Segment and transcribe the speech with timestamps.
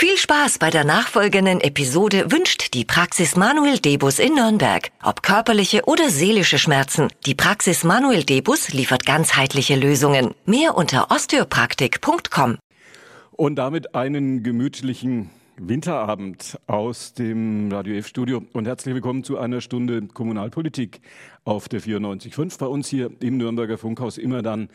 [0.00, 4.92] Viel Spaß bei der nachfolgenden Episode wünscht die Praxis Manuel Debus in Nürnberg.
[5.02, 10.36] Ob körperliche oder seelische Schmerzen, die Praxis Manuel Debus liefert ganzheitliche Lösungen.
[10.46, 12.58] Mehr unter osteopraktik.com.
[13.32, 20.06] Und damit einen gemütlichen Winterabend aus dem Radio F-Studio und herzlich willkommen zu einer Stunde
[20.06, 21.00] Kommunalpolitik
[21.44, 24.18] auf der 94.5 bei uns hier im Nürnberger Funkhaus.
[24.18, 24.68] Immer dann,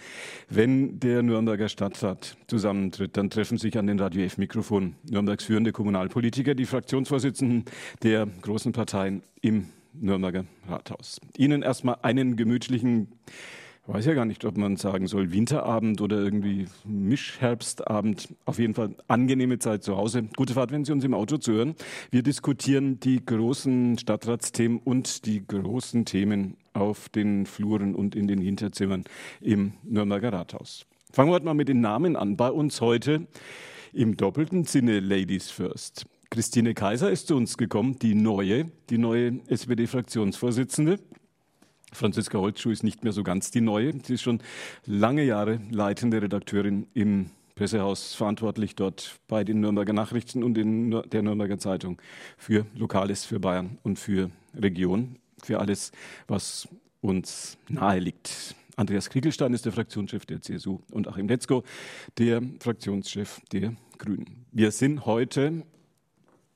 [0.50, 6.54] wenn der Nürnberger Stadtrat zusammentritt, dann treffen sich an den Radio F-Mikrofon Nürnbergs führende Kommunalpolitiker,
[6.54, 7.64] die Fraktionsvorsitzenden
[8.04, 11.22] der großen Parteien im Nürnberger Rathaus.
[11.38, 13.08] Ihnen erstmal einen gemütlichen
[13.88, 18.30] weiß ja gar nicht, ob man sagen soll Winterabend oder irgendwie Mischherbstabend.
[18.46, 20.24] Auf jeden Fall angenehme Zeit zu Hause.
[20.36, 21.76] Gute Fahrt, wenn Sie uns im Auto zuhören.
[22.10, 28.40] Wir diskutieren die großen Stadtratsthemen und die großen Themen auf den Fluren und in den
[28.40, 29.04] Hinterzimmern
[29.42, 30.86] im Nürnberger Rathaus.
[31.12, 32.38] Fangen wir heute mal mit den Namen an.
[32.38, 33.28] Bei uns heute
[33.92, 36.06] im doppelten Sinne Ladies First.
[36.32, 40.98] Christine Kaiser ist zu uns gekommen, die neue, die neue SPD-Fraktionsvorsitzende.
[41.94, 43.94] Franziska Holzschuh ist nicht mehr so ganz die neue.
[44.04, 44.42] Sie ist schon
[44.86, 51.22] lange Jahre leitende Redakteurin im Pressehaus, verantwortlich dort bei den Nürnberger Nachrichten und in der
[51.22, 52.02] Nürnberger Zeitung
[52.38, 55.92] für Lokales, für Bayern und für Region, für alles,
[56.28, 56.68] was
[57.02, 58.56] uns nahe liegt.
[58.76, 61.64] Andreas Kriegelstein ist der Fraktionschef der CSU und Achim Letzko,
[62.18, 64.46] der Fraktionschef der Grünen.
[64.52, 65.64] Wir sind heute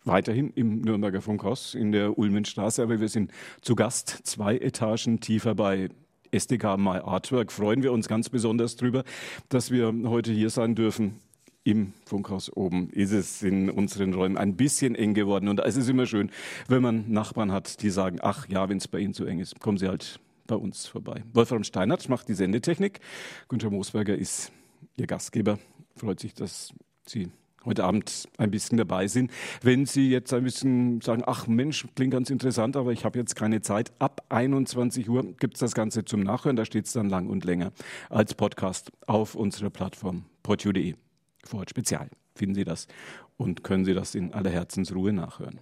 [0.08, 5.56] weiterhin im Nürnberger Funkhaus in der Ulmenstraße, aber wir sind zu Gast zwei Etagen tiefer
[5.56, 5.90] bei
[6.32, 7.52] SDK My Artwork.
[7.52, 9.04] Freuen wir uns ganz besonders drüber,
[9.50, 11.20] dass wir heute hier sein dürfen.
[11.64, 15.50] Im Funkhaus oben ist es in unseren Räumen ein bisschen eng geworden.
[15.50, 16.32] Und es ist immer schön,
[16.70, 19.60] wenn man Nachbarn hat, die sagen, ach ja, wenn es bei Ihnen zu eng ist,
[19.60, 21.24] kommen Sie halt bei uns vorbei.
[21.34, 23.02] Wolfram Steinert macht die Sendetechnik.
[23.50, 24.54] Günther Moosberger ist
[24.96, 25.60] Ihr Gastgeber.
[25.98, 26.74] Freut sich, dass
[27.06, 27.28] Sie
[27.68, 29.30] heute Abend ein bisschen dabei sind.
[29.62, 33.36] Wenn Sie jetzt ein bisschen sagen, ach Mensch, klingt ganz interessant, aber ich habe jetzt
[33.36, 36.56] keine Zeit, ab 21 Uhr gibt es das Ganze zum Nachhören.
[36.56, 37.72] Da steht es dann lang und länger
[38.10, 40.96] als Podcast auf unserer Plattform portu.de.
[41.44, 42.88] Vorort Spezial finden Sie das
[43.36, 45.60] und können Sie das in aller Herzensruhe nachhören.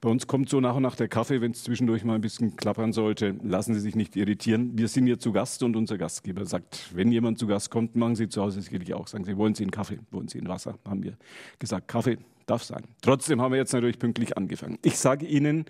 [0.00, 2.56] Bei uns kommt so nach und nach der Kaffee, wenn es zwischendurch mal ein bisschen
[2.56, 3.34] klappern sollte.
[3.42, 4.78] Lassen Sie sich nicht irritieren.
[4.78, 8.14] Wir sind hier zu Gast und unser Gastgeber sagt, wenn jemand zu Gast kommt, machen
[8.14, 9.08] Sie zu Hause sicherlich auch.
[9.08, 9.98] Sagen Sie, wollen Sie einen Kaffee?
[10.10, 10.78] Wollen Sie ein Wasser?
[10.86, 11.16] Haben wir
[11.58, 12.84] gesagt, Kaffee darf sein.
[13.02, 14.78] Trotzdem haben wir jetzt natürlich pünktlich angefangen.
[14.82, 15.64] Ich sage Ihnen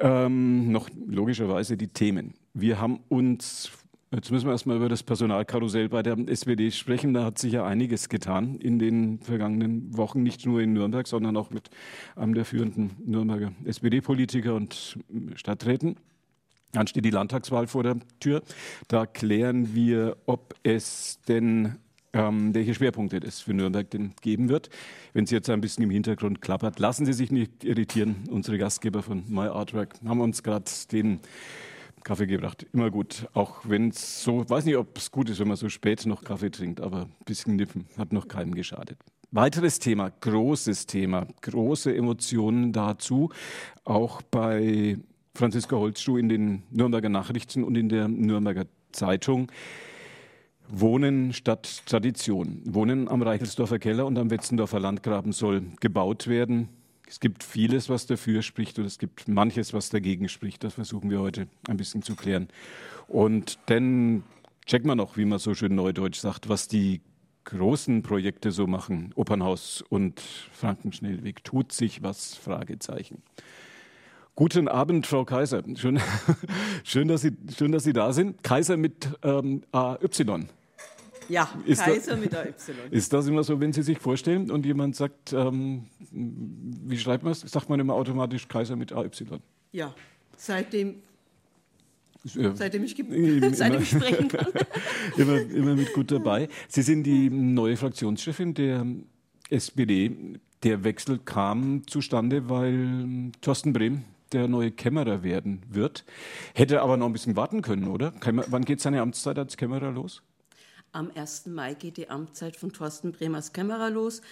[0.00, 2.34] ähm, noch logischerweise die Themen.
[2.54, 3.70] Wir haben uns
[4.14, 7.14] Jetzt müssen wir erstmal über das Personalkarussell bei der SPD sprechen.
[7.14, 11.36] Da hat sich ja einiges getan in den vergangenen Wochen, nicht nur in Nürnberg, sondern
[11.36, 11.68] auch mit
[12.14, 14.98] einem der führenden Nürnberger SPD-Politiker und
[15.34, 15.96] Stadträten.
[16.70, 18.42] Dann steht die Landtagswahl vor der Tür.
[18.86, 21.76] Da klären wir, ob es denn
[22.12, 24.70] ähm, welche Schwerpunkte es für Nürnberg denn geben wird.
[25.12, 28.28] Wenn es jetzt ein bisschen im Hintergrund klappert, lassen Sie sich nicht irritieren.
[28.30, 31.18] Unsere Gastgeber von My Artwork haben uns gerade den
[32.04, 32.66] Kaffee gebracht.
[32.72, 33.26] Immer gut.
[33.32, 36.22] Auch wenn es so, weiß nicht, ob es gut ist, wenn man so spät noch
[36.22, 38.98] Kaffee trinkt, aber ein bisschen nippen hat noch keinem geschadet.
[39.30, 43.30] Weiteres Thema, großes Thema, große Emotionen dazu,
[43.82, 44.96] auch bei
[45.34, 49.50] Franziska Holzschuh in den Nürnberger Nachrichten und in der Nürnberger Zeitung.
[50.68, 52.62] Wohnen statt Tradition.
[52.64, 56.68] Wohnen am Reichelsdorfer Keller und am Wetzendorfer Landgraben soll gebaut werden.
[57.06, 60.64] Es gibt vieles, was dafür spricht und es gibt manches, was dagegen spricht.
[60.64, 62.48] Das versuchen wir heute ein bisschen zu klären.
[63.08, 64.24] Und dann
[64.66, 67.02] checken wir noch, wie man so schön neudeutsch sagt, was die
[67.44, 69.12] großen Projekte so machen.
[69.14, 70.20] Opernhaus und
[70.52, 71.44] Frankenschnellweg.
[71.44, 72.34] Tut sich was?
[72.34, 73.22] Fragezeichen.
[74.34, 75.62] Guten Abend, Frau Kaiser.
[75.76, 76.00] Schön,
[76.84, 78.42] schön, dass, Sie, schön dass Sie da sind.
[78.42, 79.98] Kaiser mit ähm, AY.
[81.28, 82.54] Ja, ist Kaiser da, mit AY.
[82.90, 87.32] Ist das immer so, wenn Sie sich vorstellen und jemand sagt, ähm, wie schreibt man
[87.32, 87.40] es?
[87.40, 89.10] Sagt man immer automatisch Kaiser mit AY?
[89.72, 89.94] Ja,
[90.36, 90.96] seitdem
[92.24, 92.96] Seitdem ich,
[93.52, 94.46] seitdem ich sprechen kann.
[95.18, 96.48] immer, immer mit gut dabei.
[96.68, 98.86] Sie sind die neue Fraktionschefin der
[99.50, 100.38] SPD.
[100.62, 106.04] Der Wechsel kam zustande, weil Thorsten Brehm der neue Kämmerer werden wird.
[106.54, 108.12] Hätte aber noch ein bisschen warten können, oder?
[108.22, 110.22] Wann geht seine Amtszeit als Kämmerer los?
[110.94, 111.46] Am 1.
[111.46, 114.22] Mai geht die Amtszeit von Thorsten Bremers Kämmerer los.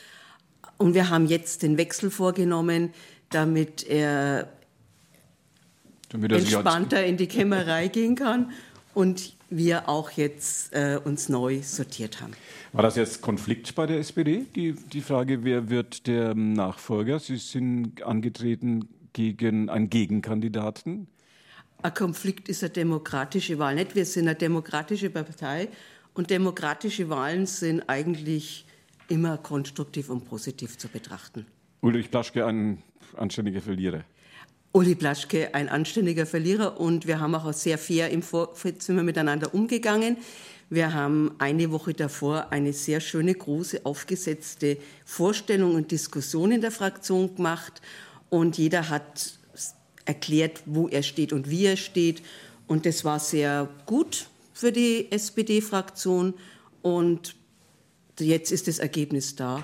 [0.79, 2.95] Und wir haben jetzt den Wechsel vorgenommen,
[3.31, 4.49] damit er
[6.11, 8.53] damit entspannter in die Kämmerei gehen kann
[8.95, 12.35] und wir auch jetzt äh, uns neu sortiert haben.
[12.73, 14.47] War das jetzt Konflikt bei der SPD?
[14.55, 17.19] Die, die Frage, wer wird der Nachfolger?
[17.19, 21.09] Sie sind angetreten gegen einen Gegenkandidaten.
[21.83, 23.97] Ein Konflikt ist eine demokratische Wahl nicht.
[23.97, 25.69] Wir sind eine demokratische Partei
[26.15, 28.67] und demokratische Wahlen sind eigentlich
[29.09, 31.47] immer konstruktiv und positiv zu betrachten.
[31.81, 32.83] Ulrich Plaschke, ein
[33.17, 34.05] anständiger Verlierer.
[34.75, 40.17] Uli Plaschke, ein anständiger Verlierer und wir haben auch sehr fair im Vorzimmer miteinander umgegangen.
[40.71, 46.71] Wir haben eine Woche davor eine sehr schöne, große, aufgesetzte Vorstellung und Diskussion in der
[46.71, 47.83] Fraktion gemacht
[48.31, 49.39] und jeder hat
[50.07, 52.23] erklärt, wo er steht und wie er steht.
[52.67, 56.35] Und das war sehr gut für die SPD-Fraktion
[56.83, 57.37] und
[58.19, 59.63] jetzt ist das Ergebnis da.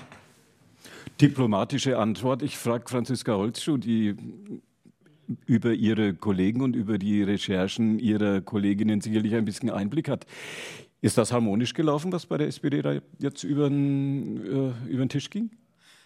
[1.21, 2.41] Diplomatische Antwort.
[2.41, 4.15] Ich frage Franziska Holzschuh, die
[5.45, 10.25] über ihre Kollegen und über die Recherchen ihrer Kolleginnen sicherlich ein bisschen Einblick hat.
[11.01, 15.09] Ist das harmonisch gelaufen, was bei der SPD da jetzt über den, äh, über den
[15.09, 15.51] Tisch ging?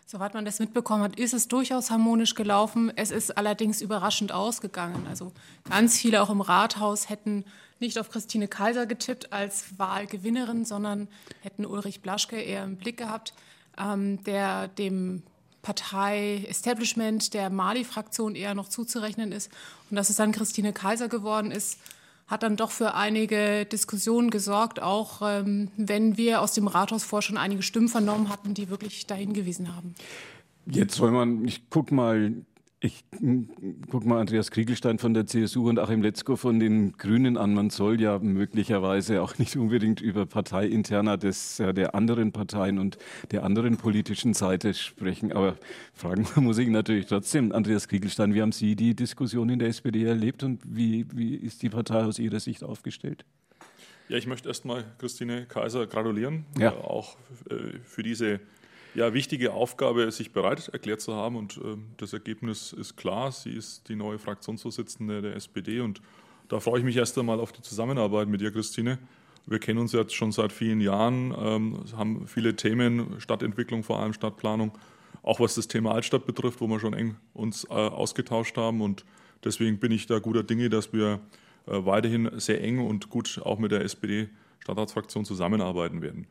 [0.06, 2.92] Soweit man das mitbekommen hat, ist es durchaus harmonisch gelaufen.
[2.96, 5.08] Es ist allerdings überraschend ausgegangen.
[5.08, 5.32] Also
[5.70, 7.46] ganz viele auch im Rathaus hätten
[7.80, 11.08] nicht auf Christine Kaiser getippt als Wahlgewinnerin, sondern
[11.42, 13.34] hätten Ulrich Blaschke eher im Blick gehabt,
[13.78, 15.24] ähm, der dem
[15.64, 19.50] Partei-Establishment der Mali-Fraktion eher noch zuzurechnen ist.
[19.90, 21.80] Und dass es dann Christine Kaiser geworden ist,
[22.28, 27.22] hat dann doch für einige Diskussionen gesorgt, auch ähm, wenn wir aus dem Rathaus vor
[27.22, 29.94] schon einige Stimmen vernommen hatten, die wirklich dahin gewiesen haben.
[30.66, 32.34] Jetzt soll man, ich guck mal
[32.84, 33.06] ich
[33.90, 37.54] gucke mal Andreas Kriegelstein von der CSU und Achim Letzko von den Grünen an.
[37.54, 42.98] Man soll ja möglicherweise auch nicht unbedingt über Parteiinterner des, der anderen Parteien und
[43.32, 45.32] der anderen politischen Seite sprechen.
[45.32, 45.56] Aber
[45.94, 50.04] fragen muss ich natürlich trotzdem, Andreas Kriegelstein, wie haben Sie die Diskussion in der SPD
[50.04, 53.24] erlebt und wie, wie ist die Partei aus Ihrer Sicht aufgestellt?
[54.10, 56.72] Ja, ich möchte erstmal Christine Kaiser gratulieren, ja.
[56.72, 57.16] äh, auch
[57.50, 58.42] äh, für diese
[58.96, 61.36] ja, wichtige Aufgabe, sich bereit erklärt zu haben.
[61.36, 63.32] Und äh, das Ergebnis ist klar.
[63.32, 65.80] Sie ist die neue Fraktionsvorsitzende der SPD.
[65.80, 66.02] Und
[66.50, 69.00] da freue ich mich erst einmal auf die Zusammenarbeit mit dir, Christine.
[69.46, 74.14] Wir kennen uns jetzt schon seit vielen Jahren, ähm, haben viele Themen, Stadtentwicklung vor allem,
[74.14, 74.72] Stadtplanung,
[75.22, 78.82] auch was das Thema Altstadt betrifft, wo wir schon eng uns äh, ausgetauscht haben.
[78.82, 79.04] Und
[79.44, 81.20] deswegen bin ich da guter Dinge, dass wir
[81.66, 86.28] äh, weiterhin sehr eng und gut auch mit der SPD-Stadtratsfraktion zusammenarbeiten werden.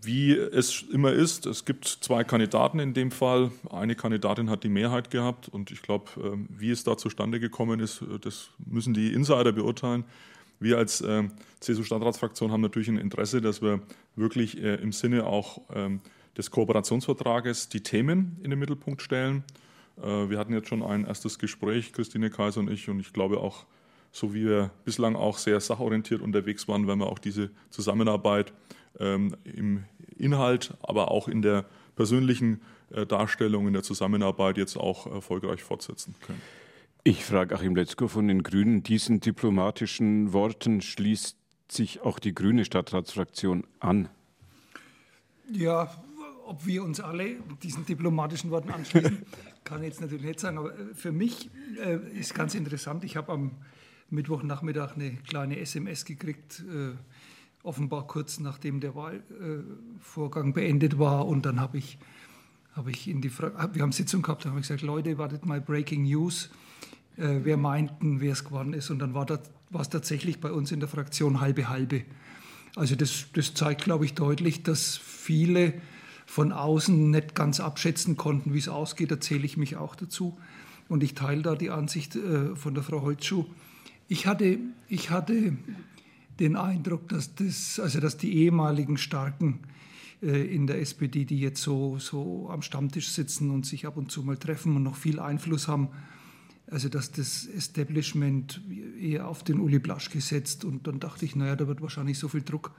[0.00, 3.50] Wie es immer ist, es gibt zwei Kandidaten in dem Fall.
[3.70, 7.80] Eine Kandidatin hat die Mehrheit gehabt und ich glaube, ähm, wie es da zustande gekommen
[7.80, 10.04] ist, äh, das müssen die Insider beurteilen.
[10.60, 13.80] Wir als ähm, CSU-Stadtratsfraktion haben natürlich ein Interesse, dass wir
[14.14, 16.00] wirklich äh, im Sinne auch ähm,
[16.36, 19.42] des Kooperationsvertrages die Themen in den Mittelpunkt stellen.
[20.00, 23.38] Äh, wir hatten jetzt schon ein erstes Gespräch, Christine Kaiser und ich, und ich glaube
[23.40, 23.66] auch,
[24.12, 28.52] so wie wir bislang auch sehr sachorientiert unterwegs waren, werden wir auch diese Zusammenarbeit
[28.98, 29.84] ähm, im
[30.16, 31.64] Inhalt, aber auch in der
[31.96, 32.60] persönlichen
[32.90, 36.40] äh, Darstellung, in der Zusammenarbeit jetzt auch erfolgreich fortsetzen können.
[37.04, 38.82] Ich frage Achim Letzko von den Grünen.
[38.82, 41.36] Diesen diplomatischen Worten schließt
[41.70, 44.08] sich auch die grüne Stadtratsfraktion an.
[45.50, 45.90] Ja,
[46.46, 49.22] ob wir uns alle diesen diplomatischen Worten anschließen,
[49.64, 50.58] kann ich jetzt natürlich nicht sagen.
[50.58, 51.50] Aber äh, für mich
[51.82, 53.04] äh, ist ganz interessant.
[53.04, 53.52] Ich habe am
[54.10, 56.64] Mittwochnachmittag eine kleine SMS gekriegt.
[56.70, 56.92] Äh,
[57.68, 61.26] offenbar kurz nachdem der Wahlvorgang beendet war.
[61.26, 61.98] Und dann habe ich,
[62.74, 65.46] hab ich in die Fra wir haben Sitzung gehabt, da habe ich gesagt, Leute, wartet
[65.46, 66.50] mal Breaking News.
[67.18, 68.90] Äh, wer meinten, wer es geworden ist.
[68.90, 72.02] Und dann war es tatsächlich bei uns in der Fraktion halbe halbe.
[72.74, 75.74] Also das, das zeigt, glaube ich, deutlich, dass viele
[76.26, 79.10] von außen nicht ganz abschätzen konnten, wie es ausgeht.
[79.10, 80.38] Da zähle ich mich auch dazu.
[80.88, 83.46] Und ich teile da die Ansicht äh, von der Frau Holzschuh.
[84.08, 84.58] Ich hatte,
[84.88, 85.56] ich hatte
[86.40, 89.60] den Eindruck, dass, das, also dass die ehemaligen Starken
[90.22, 94.10] äh, in der SPD, die jetzt so, so am Stammtisch sitzen und sich ab und
[94.10, 95.88] zu mal treffen und noch viel Einfluss haben,
[96.70, 98.60] also dass das Establishment
[99.00, 102.28] eher auf den Uli Blasch gesetzt und dann dachte ich, naja, da wird wahrscheinlich so
[102.28, 102.72] viel Druck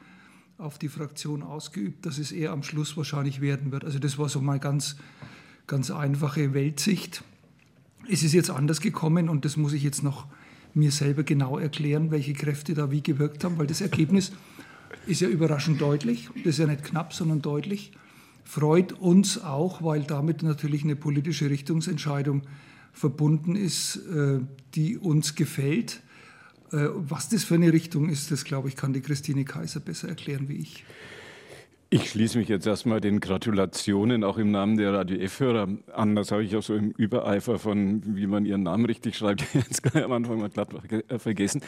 [0.58, 3.86] auf die Fraktion ausgeübt, dass es eher am Schluss wahrscheinlich werden wird.
[3.86, 4.98] Also das war so mal ganz,
[5.68, 7.24] ganz einfache Weltsicht.
[8.08, 10.28] Es ist jetzt anders gekommen und das muss ich jetzt noch
[10.74, 14.32] mir selber genau erklären, welche Kräfte da wie gewirkt haben, weil das Ergebnis
[15.08, 16.30] ist ja überraschend deutlich.
[16.44, 17.92] Das ist ja nicht knapp, sondern deutlich.
[18.44, 22.44] Freut uns auch, weil damit natürlich eine politische Richtungsentscheidung
[22.94, 24.40] verbunden ist, äh,
[24.76, 26.02] die uns gefällt.
[26.72, 30.10] Äh, was das für eine Richtung ist, das glaube ich, kann die Christine Kaiser besser
[30.10, 30.84] erklären wie ich.
[31.92, 36.16] Ich schließe mich jetzt erstmal den Gratulationen auch im Namen der Radio F-Hörer an.
[36.16, 39.96] Das habe ich auch so im Übereifer von, wie man ihren Namen richtig schreibt, jetzt
[39.96, 40.70] am Anfang mal glatt
[41.08, 41.62] äh, vergessen.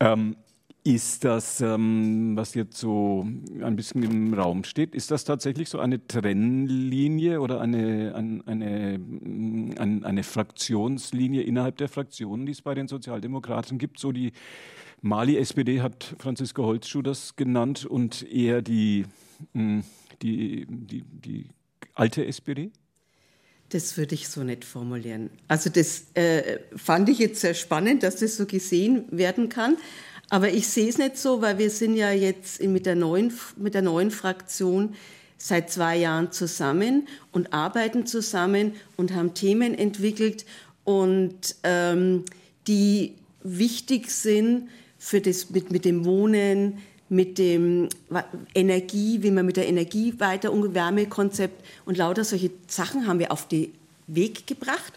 [0.00, 0.34] Ähm,
[0.82, 3.24] ist das, ähm, was jetzt so
[3.62, 10.04] ein bisschen im Raum steht, ist das tatsächlich so eine Trennlinie oder eine, eine, eine,
[10.04, 14.00] eine Fraktionslinie innerhalb der Fraktionen, die es bei den Sozialdemokraten gibt?
[14.00, 14.32] So die
[15.00, 19.04] Mali-SPD hat Franziska Holzschuh das genannt und eher die
[19.54, 21.46] die, die, die
[21.94, 22.70] alte SPD?
[23.70, 25.30] Das würde ich so nicht formulieren.
[25.46, 29.76] Also das äh, fand ich jetzt sehr spannend, dass das so gesehen werden kann.
[30.28, 33.74] Aber ich sehe es nicht so, weil wir sind ja jetzt mit der neuen, mit
[33.74, 34.94] der neuen Fraktion
[35.38, 40.44] seit zwei Jahren zusammen und arbeiten zusammen und haben Themen entwickelt
[40.84, 42.24] und ähm,
[42.66, 44.68] die wichtig sind
[44.98, 46.78] für das mit, mit dem Wohnen,
[47.10, 47.88] mit dem
[48.54, 53.32] Energie, wie man mit der Energie weiter und Wärmekonzept und lauter solche Sachen haben wir
[53.32, 53.74] auf den
[54.06, 54.92] Weg gebracht.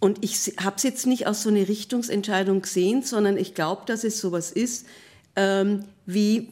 [0.00, 4.04] Und ich habe es jetzt nicht aus so einer Richtungsentscheidung gesehen, sondern ich glaube, dass
[4.04, 4.86] es sowas ist,
[5.34, 6.48] ähm, wie,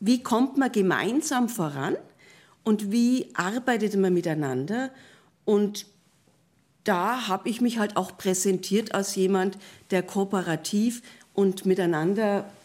[0.00, 1.96] wie kommt man gemeinsam voran
[2.64, 4.90] und wie arbeitet man miteinander.
[5.44, 5.86] Und
[6.84, 9.58] da habe ich mich halt auch präsentiert als jemand,
[9.90, 11.02] der kooperativ
[11.34, 12.55] und miteinander, mit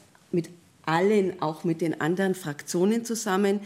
[0.86, 3.62] allen, auch mit den anderen Fraktionen zusammen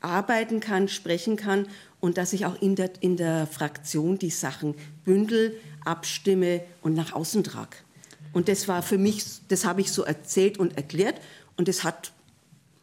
[0.00, 1.66] arbeiten kann, sprechen kann
[2.00, 7.12] und dass ich auch in der, in der Fraktion die Sachen bündel, abstimme und nach
[7.12, 7.76] außen trage.
[8.32, 11.20] Und das war für mich, das habe ich so erzählt und erklärt
[11.56, 12.12] und es hat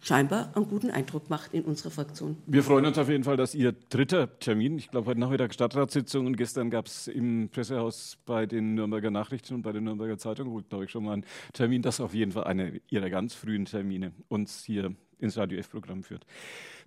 [0.05, 2.37] scheinbar einen guten Eindruck macht in unserer Fraktion.
[2.45, 6.27] Wir freuen uns auf jeden Fall, dass Ihr dritter Termin, ich glaube heute Nachmittag Stadtratssitzung
[6.27, 10.63] und gestern gab es im Pressehaus bei den Nürnberger Nachrichten und bei der Nürnberger Zeitung,
[10.69, 14.11] glaube ich, schon mal einen Termin, das auf jeden Fall einer Ihrer ganz frühen Termine
[14.27, 16.25] uns hier ins Radio F-Programm führt.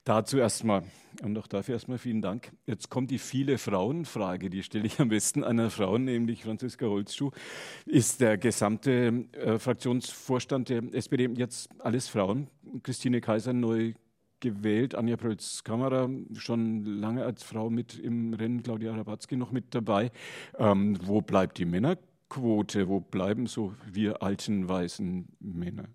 [0.09, 0.85] Dazu erstmal
[1.23, 2.51] und auch dafür erstmal vielen Dank.
[2.65, 7.31] Jetzt kommt die viele Frauen-Frage, die stelle ich am besten einer Frau, nämlich Franziska Holzschuh.
[7.85, 12.49] Ist der gesamte äh, Fraktionsvorstand der SPD jetzt alles Frauen?
[12.83, 13.93] Christine Kaiser neu
[14.41, 20.11] gewählt, Anja Prölz-Kammerer schon lange als Frau mit im Rennen, Claudia Rabatzky noch mit dabei.
[20.57, 22.89] Ähm, wo bleibt die Männerquote?
[22.89, 25.91] Wo bleiben so wir alten weißen Männer?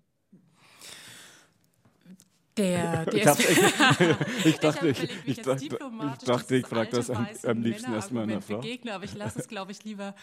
[2.56, 7.26] Der, ich, dachte, ich, ich, dachte, ich, ich, dachte, ich dachte, ich frage das am,
[7.42, 8.58] am liebsten erstmal einer Frau.
[8.58, 10.14] Begegne, aber ich lasse es, glaube ich, lieber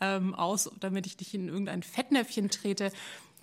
[0.00, 2.92] ähm, aus, damit ich nicht in irgendein Fettnäpfchen trete.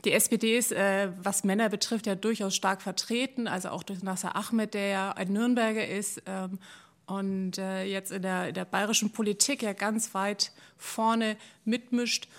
[0.06, 4.36] Die SPD ist, äh, was Männer betrifft, ja durchaus stark vertreten, also auch durch Nasser
[4.38, 6.60] Ahmed, der ja ein Nürnberger ist ähm,
[7.06, 12.30] und äh, jetzt in der, in der bayerischen Politik ja ganz weit vorne mitmischt.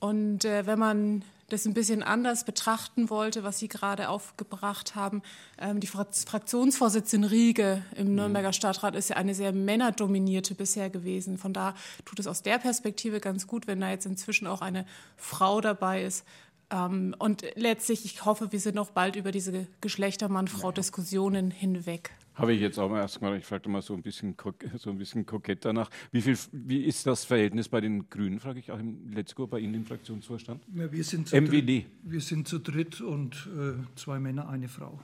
[0.00, 5.22] Und äh, wenn man das ein bisschen anders betrachten wollte, was Sie gerade aufgebracht haben.
[5.58, 8.14] Ähm, die Fraktionsvorsitzende Riege im mhm.
[8.14, 11.38] Nürnberger Stadtrat ist ja eine sehr männerdominierte bisher gewesen.
[11.38, 14.86] Von da tut es aus der Perspektive ganz gut, wenn da jetzt inzwischen auch eine
[15.16, 16.24] Frau dabei ist.
[16.70, 22.12] Ähm, und letztlich, ich hoffe, wir sind noch bald über diese Geschlechtermann-Frau-Diskussionen hinweg.
[22.40, 24.34] Habe ich jetzt auch mal erstmal, ich fragte mal so ein bisschen,
[24.78, 25.90] so ein bisschen kokett danach.
[26.10, 29.58] Wie, viel, wie ist das Verhältnis bei den Grünen, frage ich auch im Letzko, bei
[29.58, 30.64] Ihnen im Fraktionsvorstand?
[30.74, 31.66] Ja, wir sind zu MWD.
[31.66, 34.98] Dritt, wir sind zu dritt und äh, zwei Männer, eine Frau.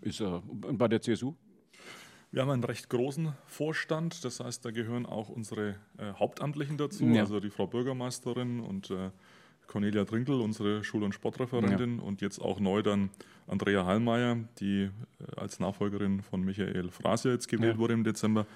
[0.00, 1.34] Ist er äh, bei der CSU?
[2.32, 7.04] Wir haben einen recht großen Vorstand, das heißt, da gehören auch unsere äh, Hauptamtlichen dazu,
[7.04, 7.22] ja.
[7.22, 9.10] also die Frau Bürgermeisterin und äh,
[9.70, 12.02] Cornelia Trinkel, unsere Schul- und Sportreferentin, ja.
[12.02, 13.10] und jetzt auch neu dann
[13.46, 14.90] Andrea Hallmeier, die äh,
[15.36, 17.78] als Nachfolgerin von Michael Frasier jetzt gewählt ja.
[17.78, 18.46] wurde im Dezember.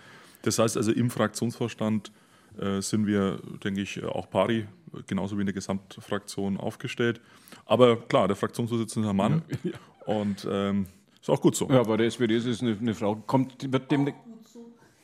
[0.43, 2.11] Das heißt also, im Fraktionsvorstand
[2.59, 4.67] äh, sind wir, denke ich, auch pari,
[5.07, 7.21] genauso wie in der Gesamtfraktion aufgestellt.
[7.65, 9.73] Aber klar, der Fraktionsvorsitzende ist ein Mann ja.
[10.07, 10.87] und ähm,
[11.21, 11.69] ist auch gut so.
[11.71, 14.13] Ja, bei der SPD ist es eine, eine Frau, kommt, wird dem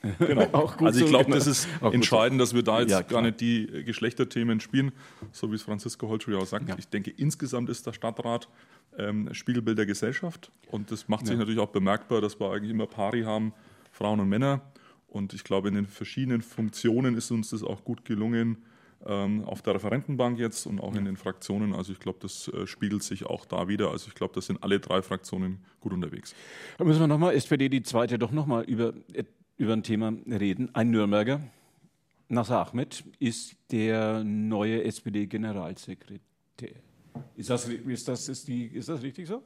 [0.18, 0.66] Genau.
[0.78, 4.60] also ich glaube, das ist entscheidend, dass wir da jetzt ja, gar nicht die Geschlechterthemen
[4.60, 4.92] spielen,
[5.32, 6.68] so wie es Franziska Holtschuh ja auch sagt.
[6.68, 6.76] Ja.
[6.78, 8.48] Ich denke, insgesamt ist der Stadtrat
[8.96, 11.38] ähm, Spiegelbild der Gesellschaft und das macht sich ja.
[11.38, 13.52] natürlich auch bemerkbar, dass wir eigentlich immer Pari haben,
[13.92, 14.62] Frauen und Männer.
[15.06, 18.58] Und ich glaube, in den verschiedenen Funktionen ist uns das auch gut gelungen,
[19.06, 21.74] ähm, auf der Referentenbank jetzt und auch in den Fraktionen.
[21.74, 23.90] Also ich glaube, das äh, spiegelt sich auch da wieder.
[23.90, 26.34] Also ich glaube, da sind alle drei Fraktionen gut unterwegs.
[26.78, 28.92] Da müssen wir nochmal, SPD die zweite, doch nochmal über
[29.60, 30.74] über ein Thema reden.
[30.74, 31.42] Ein Nürnberger,
[32.30, 36.20] Nasser Ahmed, ist der neue SPD-Generalsekretär.
[37.36, 39.42] Ist das, ist, das, ist, die, ist das richtig so?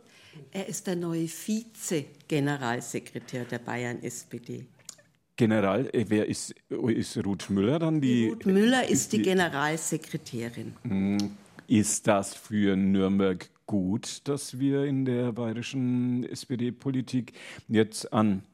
[0.52, 4.66] Er ist der neue Vize-Generalsekretär der Bayern-SPD.
[5.36, 8.28] General, äh, wer ist, ist Ruth Müller dann die?
[8.28, 10.76] Ruth Müller ist die, die Generalsekretärin.
[10.82, 17.32] Hm, ist das für Nürnberg gut, dass wir in der bayerischen SPD-Politik
[17.66, 18.44] jetzt an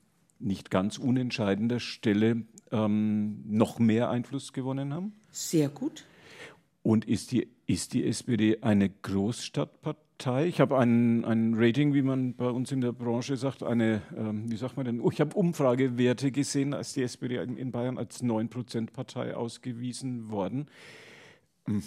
[0.41, 2.43] nicht ganz unentscheidender Stelle
[2.73, 5.13] ähm, noch mehr Einfluss gewonnen haben?
[5.31, 6.05] Sehr gut.
[6.83, 10.47] Und ist die, ist die SPD eine Großstadtpartei?
[10.47, 14.51] Ich habe ein, ein Rating, wie man bei uns in der Branche sagt, eine, ähm,
[14.51, 18.23] wie sagt man denn, oh, ich habe Umfragewerte gesehen, als die SPD in Bayern als
[18.23, 20.69] 9%-Partei ausgewiesen worden.
[21.67, 21.83] Hm.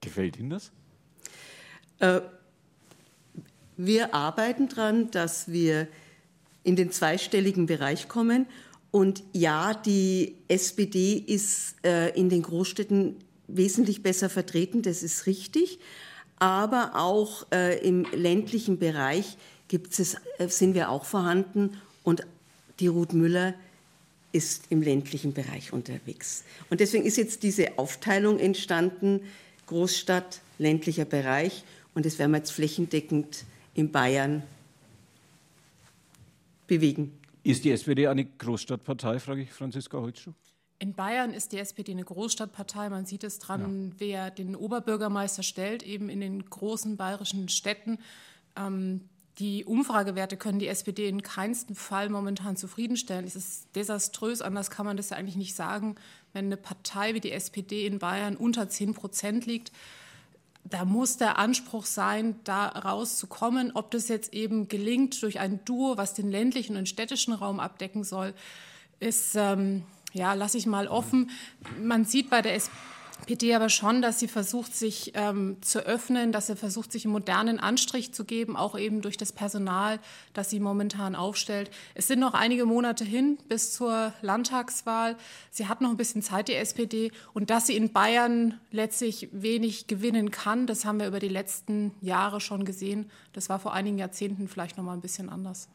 [0.00, 0.72] Gefällt Ihnen das?
[1.98, 2.22] Äh,
[3.76, 5.88] wir arbeiten daran, dass wir
[6.64, 8.46] in den zweistelligen Bereich kommen.
[8.90, 13.16] Und ja, die SPD ist äh, in den Großstädten
[13.48, 15.78] wesentlich besser vertreten, das ist richtig.
[16.38, 19.36] Aber auch äh, im ländlichen Bereich
[19.68, 22.26] gibt es, äh, sind wir auch vorhanden und
[22.80, 23.54] die Ruth Müller
[24.32, 26.44] ist im ländlichen Bereich unterwegs.
[26.70, 29.20] Und deswegen ist jetzt diese Aufteilung entstanden,
[29.66, 31.64] Großstadt, ländlicher Bereich.
[31.94, 34.42] Und das werden wir jetzt flächendeckend in Bayern
[36.66, 37.18] bewegen.
[37.42, 40.32] Ist die SPD eine Großstadtpartei, frage ich Franziska Holzschuh?
[40.78, 42.88] In Bayern ist die SPD eine Großstadtpartei.
[42.88, 43.94] Man sieht es dran, ja.
[43.98, 47.98] wer den Oberbürgermeister stellt, eben in den großen bayerischen Städten.
[48.56, 53.24] Ähm, die Umfragewerte können die SPD in keinsten Fall momentan zufriedenstellen.
[53.24, 55.94] Es ist desaströs, anders kann man das ja eigentlich nicht sagen,
[56.32, 59.72] wenn eine Partei wie die SPD in Bayern unter 10 Prozent liegt.
[60.64, 63.72] Da muss der Anspruch sein, da rauszukommen.
[63.74, 68.04] Ob das jetzt eben gelingt durch ein Duo, was den ländlichen und städtischen Raum abdecken
[68.04, 68.32] soll,
[69.00, 71.30] ist, ähm, ja, lasse ich mal offen.
[71.80, 72.76] Man sieht bei der SPD,
[73.26, 77.12] PD aber schon, dass sie versucht, sich ähm, zu öffnen, dass sie versucht, sich einen
[77.12, 79.98] modernen Anstrich zu geben, auch eben durch das Personal,
[80.32, 81.70] das sie momentan aufstellt.
[81.94, 85.16] Es sind noch einige Monate hin bis zur Landtagswahl.
[85.50, 87.12] Sie hat noch ein bisschen Zeit, die SPD.
[87.32, 91.92] Und dass sie in Bayern letztlich wenig gewinnen kann, das haben wir über die letzten
[92.00, 93.10] Jahre schon gesehen.
[93.32, 95.68] Das war vor einigen Jahrzehnten vielleicht noch mal ein bisschen anders.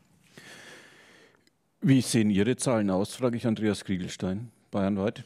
[1.81, 5.23] Wie sehen Ihre Zahlen aus, frage ich Andreas Kriegelstein bayernweit.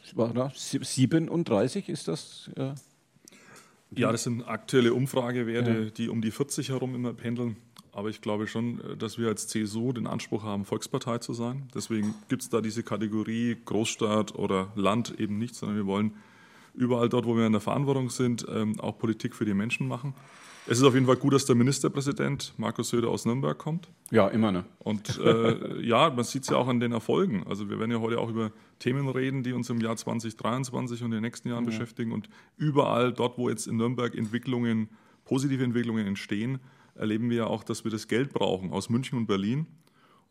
[0.55, 2.50] 37 ist das?
[2.57, 2.75] Ja,
[3.95, 5.89] ja das sind aktuelle Umfragewerte, ja.
[5.89, 7.57] die um die 40 herum immer pendeln.
[7.93, 11.67] Aber ich glaube schon, dass wir als CSU den Anspruch haben, Volkspartei zu sein.
[11.75, 16.13] Deswegen gibt es da diese Kategorie Großstadt oder Land eben nicht, sondern wir wollen
[16.74, 20.13] überall dort, wo wir in der Verantwortung sind, ähm, auch Politik für die Menschen machen.
[20.68, 23.89] Es ist auf jeden Fall gut, dass der Ministerpräsident Markus Söder aus Nürnberg kommt.
[24.12, 24.51] Ja, immer.
[24.51, 24.63] Ne?
[24.80, 27.44] Und äh, ja, man sieht es ja auch an den Erfolgen.
[27.48, 31.08] Also wir werden ja heute auch über Themen reden, die uns im Jahr 2023 und
[31.08, 31.72] in den nächsten Jahren ja.
[31.72, 32.12] beschäftigen.
[32.12, 34.89] Und überall dort, wo jetzt in Nürnberg Entwicklungen,
[35.26, 36.60] positive Entwicklungen entstehen,
[36.93, 39.65] erleben wir ja auch, dass wir das Geld brauchen aus München und Berlin.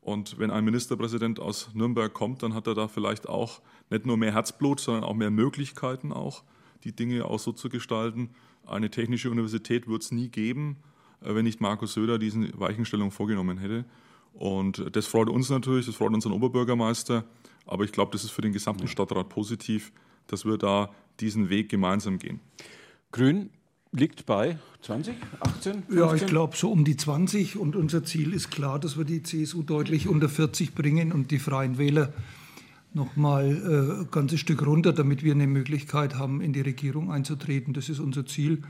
[0.01, 4.17] Und wenn ein Ministerpräsident aus Nürnberg kommt, dann hat er da vielleicht auch nicht nur
[4.17, 6.45] mehr Herzblut, sondern auch mehr Möglichkeiten auch,
[6.85, 8.31] die Dinge auch so zu gestalten,
[8.71, 10.77] eine technische Universität wird es nie geben,
[11.23, 13.85] äh, wenn nicht Markus Söder diese Weichenstellung vorgenommen hätte.
[14.33, 17.25] Und das freut uns natürlich, das freut unseren Oberbürgermeister.
[17.67, 19.93] Aber ich glaube, das ist für den gesamten Stadtrat positiv,
[20.27, 22.41] dass wir da diesen Weg gemeinsam gehen.
[23.13, 23.51] Grün
[23.93, 25.83] liegt bei 20, 18?
[25.85, 25.99] 15?
[25.99, 27.57] Ja, ich glaube so um die 20.
[27.59, 31.39] Und unser Ziel ist klar, dass wir die CSU deutlich unter 40 bringen und die
[31.39, 32.13] Freien Wähler
[32.93, 37.11] noch mal äh, ein ganzes Stück runter, damit wir eine Möglichkeit haben, in die Regierung
[37.11, 37.73] einzutreten.
[37.73, 38.63] Das ist unser Ziel.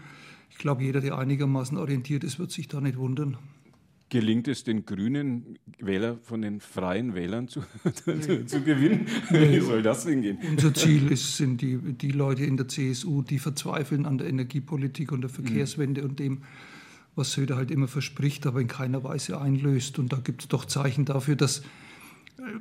[0.51, 3.39] Ich glaube, jeder, der einigermaßen orientiert ist, wird sich da nicht wundern.
[4.11, 7.61] Gelingt es den grünen Wähler von den freien Wählern zu,
[7.95, 9.07] zu, zu gewinnen?
[9.31, 10.39] Wie soll das hingehen?
[10.51, 15.13] Unser Ziel ist, sind die, die Leute in der CSU, die verzweifeln an der Energiepolitik
[15.13, 16.09] und der Verkehrswende mhm.
[16.09, 16.43] und dem,
[17.15, 20.01] was Söder halt immer verspricht, aber in keiner Weise einlöst.
[20.01, 21.63] Und da gibt es doch Zeichen dafür, dass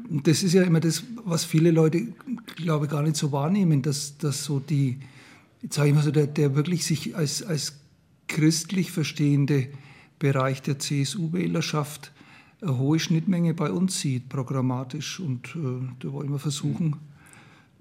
[0.09, 2.07] das ist ja immer das, was viele Leute,
[2.55, 4.99] glaube ich, gar nicht so wahrnehmen, dass, dass so die,
[5.69, 7.79] sage ich mal so, der, der wirklich sich als, als
[8.27, 9.67] christlich verstehende
[10.19, 12.11] Bereich der CSU-Wählerschaft
[12.61, 15.19] eine hohe Schnittmenge bei uns sieht, programmatisch.
[15.19, 16.97] Und äh, da wollen wir versuchen,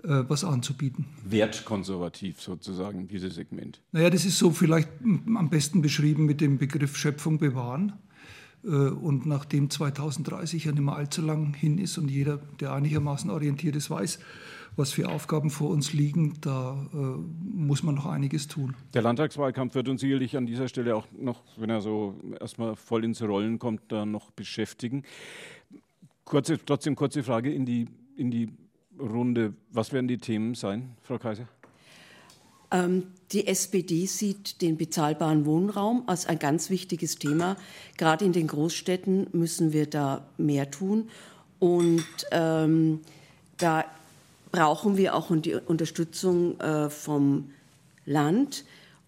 [0.05, 1.07] äh, was anzubieten.
[1.25, 3.81] Wertkonservativ sozusagen, dieses Segment.
[3.93, 7.93] Naja, das ist so vielleicht am besten beschrieben mit dem Begriff Schöpfung bewahren.
[8.65, 13.31] Äh, und nachdem 2030 ja nicht mehr allzu lang hin ist und jeder, der einigermaßen
[13.31, 14.19] orientiert ist, weiß,
[14.77, 18.77] was für Aufgaben vor uns liegen, da äh, muss man noch einiges tun.
[18.95, 23.05] Der Landtagswahlkampf wird uns sicherlich an dieser Stelle auch noch, wenn er so erstmal voll
[23.05, 25.03] ins Rollen kommt, da noch beschäftigen.
[26.25, 28.51] Kurze, trotzdem kurze Frage in die, in die
[28.99, 29.55] Runde.
[29.73, 31.49] Was werden die Themen sein, Frau Kaiser?
[32.71, 37.57] Ähm, die SPD sieht den bezahlbaren Wohnraum als ein ganz wichtiges Thema.
[37.97, 41.11] Gerade in den Großstädten müssen wir da mehr tun.
[41.59, 43.01] Und ähm,
[43.59, 43.85] da
[44.51, 47.51] brauchen wir auch die Unterstützung äh, vom
[48.07, 48.65] Land.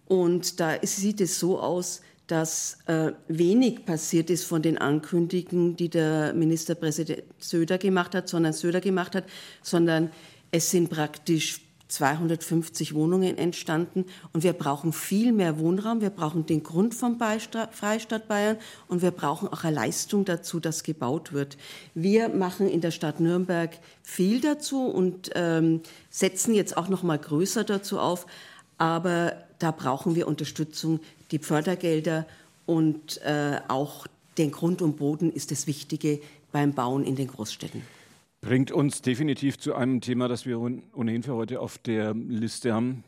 [0.07, 5.89] Und da sieht es so aus, dass äh, wenig passiert ist von den Ankündigungen, die
[5.89, 9.25] der Ministerpräsident Söder gemacht hat, sondern Söder gemacht hat,
[9.61, 10.11] sondern
[10.51, 16.01] es sind praktisch 250 Wohnungen entstanden und wir brauchen viel mehr Wohnraum.
[16.01, 20.83] Wir brauchen den Grund vom Freistaat Bayern und wir brauchen auch eine Leistung dazu, dass
[20.83, 21.57] gebaut wird.
[21.93, 27.19] Wir machen in der Stadt Nürnberg viel dazu und ähm, setzen jetzt auch noch mal
[27.19, 28.25] größer dazu auf.
[28.77, 31.01] Aber da brauchen wir Unterstützung,
[31.31, 32.25] die Fördergelder
[32.65, 37.81] und äh, auch den Grund und Boden ist das Wichtige, beim Bauen in den Großstädten.
[38.41, 43.03] Bringt uns definitiv zu einem Thema, das wir ohnehin für heute auf der Liste haben.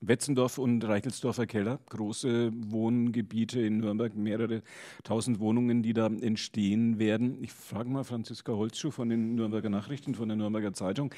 [0.00, 4.62] Wetzendorf und Reichelsdorfer Keller, große Wohngebiete in Nürnberg, mehrere
[5.04, 7.38] tausend Wohnungen, die da entstehen werden.
[7.44, 11.14] Ich frage mal Franziska Holzschuh von den Nürnberger Nachrichten, von der Nürnberger Zeitung.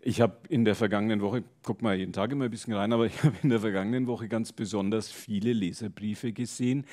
[0.00, 3.06] Ich habe in der vergangenen Woche, guck mal jeden Tag immer ein bisschen rein, aber
[3.06, 6.84] ich habe in der vergangenen Woche ganz besonders viele Leserbriefe gesehen,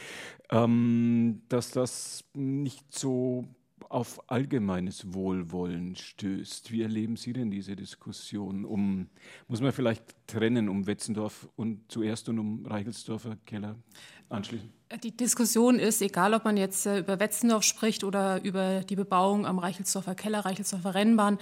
[0.52, 3.48] ähm, dass das nicht so
[3.94, 6.72] auf allgemeines Wohlwollen stößt.
[6.72, 8.66] Wie erleben Sie denn diese Diskussion?
[8.66, 9.08] Um,
[9.48, 13.76] muss man vielleicht trennen um Wetzendorf und zuerst und um Reichelsdorfer Keller
[14.30, 14.74] anschließen?
[15.04, 19.46] Die Diskussion ist, egal ob man jetzt äh, über Wetzendorf spricht oder über die Bebauung
[19.46, 21.38] am Reichelsdorfer Keller, Reichelsdorfer Rennbahn,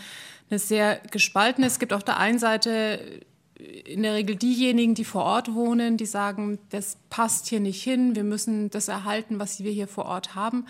[0.49, 1.67] eine sehr gespaltene.
[1.67, 3.21] Es gibt auf der einen Seite
[3.85, 8.15] in der Regel diejenigen, die vor Ort wohnen, die sagen, das passt hier nicht hin,
[8.15, 10.65] wir müssen das erhalten, was wir hier vor Ort haben.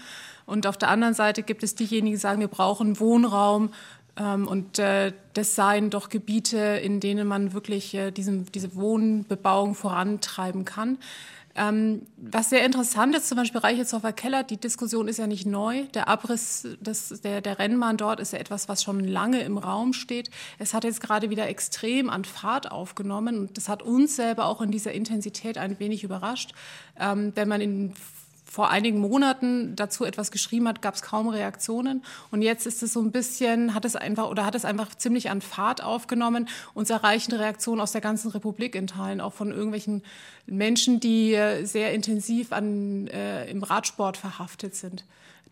[0.45, 3.69] Und auf der anderen Seite gibt es diejenigen, die sagen, wir brauchen Wohnraum.
[4.17, 9.75] Ähm, und äh, das seien doch Gebiete, in denen man wirklich äh, diesen, diese Wohnbebauung
[9.75, 10.97] vorantreiben kann.
[11.55, 15.83] Ähm, was sehr interessant ist, zum Beispiel Reichelshofer Keller, die Diskussion ist ja nicht neu.
[15.93, 19.93] Der Abriss des, der, der Rennbahn dort ist ja etwas, was schon lange im Raum
[19.93, 20.29] steht.
[20.59, 24.61] Es hat jetzt gerade wieder extrem an Fahrt aufgenommen und das hat uns selber auch
[24.61, 26.53] in dieser Intensität ein wenig überrascht.
[26.99, 27.93] Ähm, wenn man in
[28.51, 32.03] vor einigen Monaten dazu etwas geschrieben hat, gab es kaum Reaktionen.
[32.31, 35.29] Und jetzt ist es so ein bisschen, hat es einfach oder hat es einfach ziemlich
[35.29, 36.49] an Fahrt aufgenommen.
[36.73, 40.03] Uns erreichen Reaktionen aus der ganzen Republik in Teilen, auch von irgendwelchen
[40.47, 45.05] Menschen, die äh, sehr intensiv an, äh, im Radsport verhaftet sind.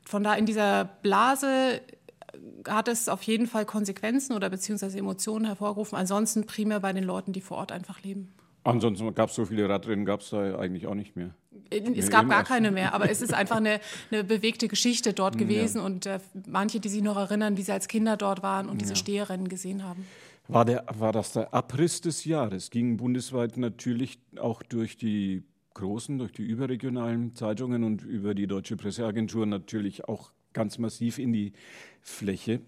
[0.03, 5.45] Von da in dieser Blase äh, hat es auf jeden Fall Konsequenzen oder beziehungsweise Emotionen
[5.45, 5.97] hervorgerufen.
[5.97, 8.33] Ansonsten primär bei den Leuten, die vor Ort einfach leben.
[8.65, 11.33] Ansonsten gab es so viele Radrennen, gab es da eigentlich auch nicht mehr.
[11.69, 13.79] Es gab gar keine mehr, aber es ist einfach eine,
[14.11, 15.85] eine bewegte Geschichte dort gewesen ja.
[15.85, 18.79] und äh, manche, die sich noch erinnern, wie sie als Kinder dort waren und ja.
[18.79, 20.05] diese Steherrennen gesehen haben.
[20.47, 22.71] War, der, war das der Abriss des Jahres?
[22.71, 25.43] Ging bundesweit natürlich auch durch die
[25.75, 31.31] großen, durch die überregionalen Zeitungen und über die Deutsche Presseagentur natürlich auch ganz massiv in
[31.31, 31.53] die
[32.01, 32.61] Fläche.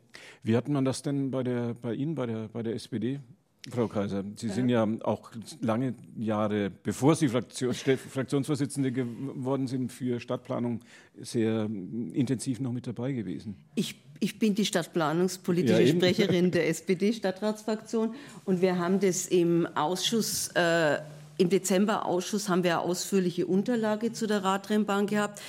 [0.43, 3.19] Wie hat man das denn bei, der, bei Ihnen, bei der, bei der SPD
[3.69, 10.19] Frau Kaiser, Sie sind ja auch lange Jahre, bevor Sie Fraktion, Fraktionsvorsitzende geworden sind, für
[10.19, 10.81] Stadtplanung
[11.19, 11.69] sehr
[12.13, 13.55] intensiv noch mit dabei gewesen.
[13.75, 20.49] Ich, ich bin die stadtplanungspolitische ja, Sprecherin der SPD-Stadtratsfraktion und wir haben das im Ausschuss,
[20.55, 20.97] äh,
[21.37, 25.39] im Dezember-Ausschuss haben wir eine ausführliche Unterlage zu der Radrennbahn gehabt.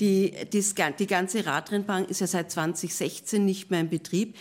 [0.00, 0.64] Die, die,
[0.98, 4.34] die ganze Radrennbahn ist ja seit 2016 nicht mehr in Betrieb,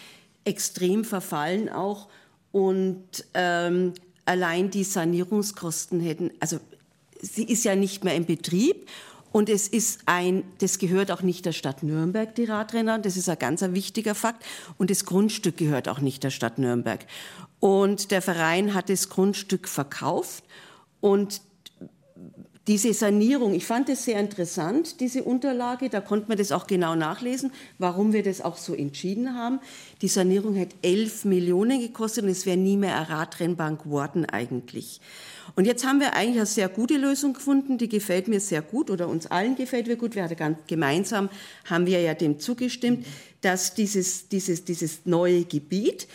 [0.44, 2.08] extrem verfallen auch
[2.52, 3.94] und ähm,
[4.26, 6.60] allein die Sanierungskosten hätten, also
[7.22, 8.88] sie ist ja nicht mehr in Betrieb
[9.32, 13.30] und es ist ein, das gehört auch nicht der Stadt Nürnberg, die Radrenner, das ist
[13.30, 14.44] ein ganz wichtiger Fakt.
[14.78, 17.06] Und das Grundstück gehört auch nicht der Stadt Nürnberg.
[17.60, 20.44] Und der Verein hat das Grundstück verkauft
[21.00, 21.42] und
[22.68, 26.94] diese Sanierung, ich fand es sehr interessant, diese Unterlage, da konnte man das auch genau
[26.94, 29.60] nachlesen, warum wir das auch so entschieden haben.
[30.04, 35.02] Die Sanierung hat 11 Millionen gekostet und es wäre nie mehr eine Radrennbahn geworden eigentlich.
[35.56, 38.92] Und jetzt haben wir eigentlich eine sehr gute Lösung gefunden, die gefällt mir sehr gut
[38.92, 40.14] oder uns allen gefällt mir gut.
[40.14, 41.30] Wir hatten gemeinsam
[41.66, 43.08] haben wir ja dem zugestimmt,
[43.42, 46.08] dass dieses, dieses, dieses neue Gebiet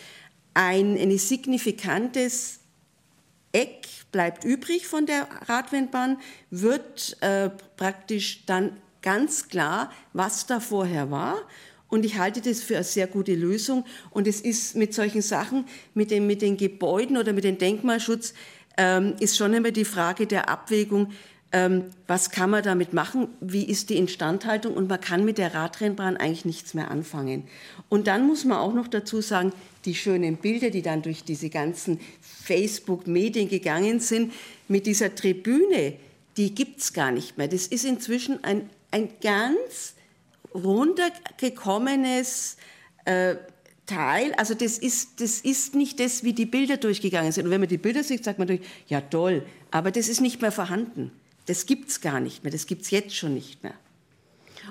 [0.53, 2.61] ein, ein signifikantes
[3.57, 6.19] Eck bleibt übrig von der Radrennbahn,
[6.51, 11.37] wird äh, praktisch dann ganz klar, was da vorher war.
[11.87, 13.83] Und ich halte das für eine sehr gute Lösung.
[14.11, 15.65] Und es ist mit solchen Sachen,
[15.95, 18.35] mit, dem, mit den Gebäuden oder mit dem Denkmalschutz,
[18.77, 21.11] ähm, ist schon immer die Frage der Abwägung,
[21.51, 26.17] was kann man damit machen, wie ist die Instandhaltung und man kann mit der Radrennbahn
[26.17, 27.47] eigentlich nichts mehr anfangen.
[27.87, 29.53] Und dann muss man auch noch dazu sagen,
[29.85, 34.33] die schönen Bilder, die dann durch diese ganzen Facebook-Medien gegangen sind,
[34.67, 35.93] mit dieser Tribüne,
[36.35, 37.47] die gibt es gar nicht mehr.
[37.47, 39.93] Das ist inzwischen ein, ein ganz
[40.53, 42.57] runtergekommenes
[43.05, 43.35] äh,
[43.85, 47.45] Teil, also das ist, das ist nicht das, wie die Bilder durchgegangen sind.
[47.45, 50.41] Und wenn man die Bilder sieht, sagt man durch, ja toll, aber das ist nicht
[50.41, 51.13] mehr vorhanden.
[51.47, 53.73] Das gibt es gar nicht mehr, das gibt es jetzt schon nicht mehr.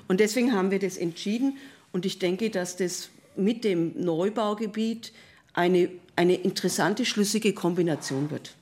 [0.07, 1.57] Und deswegen haben wir das entschieden
[1.91, 5.11] und ich denke, dass das mit dem Neubaugebiet
[5.53, 8.55] eine, eine interessante, schlüssige Kombination wird.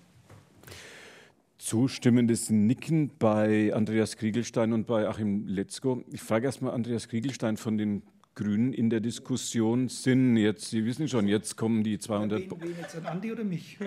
[1.57, 6.03] Zustimmendes Nicken bei Andreas Kriegelstein und bei Achim Letzko.
[6.11, 8.03] Ich frage erstmal Andreas Kriegelstein von den
[8.35, 10.35] Grünen in der Diskussion sind.
[10.35, 12.41] Jetzt, Sie wissen schon, jetzt kommen die 200.
[12.41, 13.77] Wen, wen jetzt an Andi oder mich?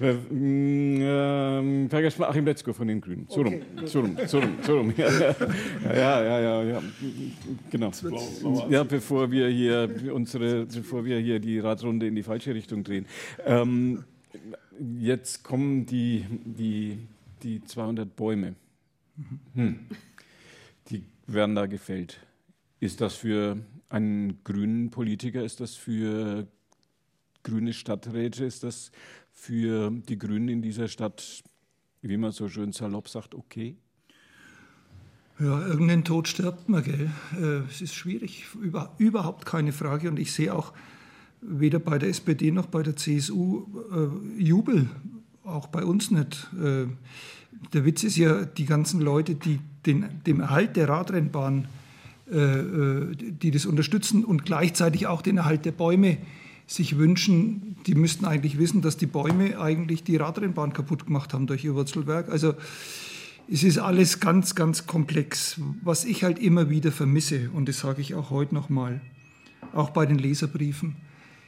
[0.00, 3.26] ähm, vergesst mal Achim Letzko von den Grünen.
[3.28, 4.92] So rum, so rum, so rum, so rum.
[5.84, 6.82] Ja, ja, ja, ja, ja.
[7.70, 7.92] genau.
[8.68, 13.06] Ja, bevor wir hier unsere, bevor wir hier die Radrunde in die falsche Richtung drehen.
[13.46, 14.02] Ähm,
[14.98, 16.98] jetzt kommen die, die,
[17.42, 18.56] die 200 Bäume.
[19.54, 19.78] Hm.
[20.88, 22.18] Die werden da gefällt.
[22.82, 23.58] Ist das für
[23.90, 26.48] einen grünen Politiker, ist das für
[27.44, 28.90] grüne Stadträte, ist das
[29.30, 31.44] für die Grünen in dieser Stadt,
[32.00, 33.76] wie man so schön salopp sagt, okay?
[35.38, 37.12] Ja, irgendeinen Tod stirbt man, gell?
[37.40, 40.08] Äh, es ist schwierig, über, überhaupt keine Frage.
[40.08, 40.72] Und ich sehe auch
[41.40, 44.90] weder bei der SPD noch bei der CSU äh, Jubel,
[45.44, 46.48] auch bei uns nicht.
[46.60, 46.86] Äh,
[47.74, 51.68] der Witz ist ja, die ganzen Leute, die den, dem Erhalt der Radrennbahn
[52.32, 56.16] die das unterstützen und gleichzeitig auch den Erhalt der Bäume
[56.66, 61.46] sich wünschen, die müssten eigentlich wissen, dass die Bäume eigentlich die Radrennbahn kaputt gemacht haben
[61.46, 62.30] durch ihr Wurzelwerk.
[62.30, 62.54] Also
[63.50, 65.60] es ist alles ganz, ganz komplex.
[65.82, 69.02] Was ich halt immer wieder vermisse, und das sage ich auch heute nochmal,
[69.74, 70.96] auch bei den Leserbriefen,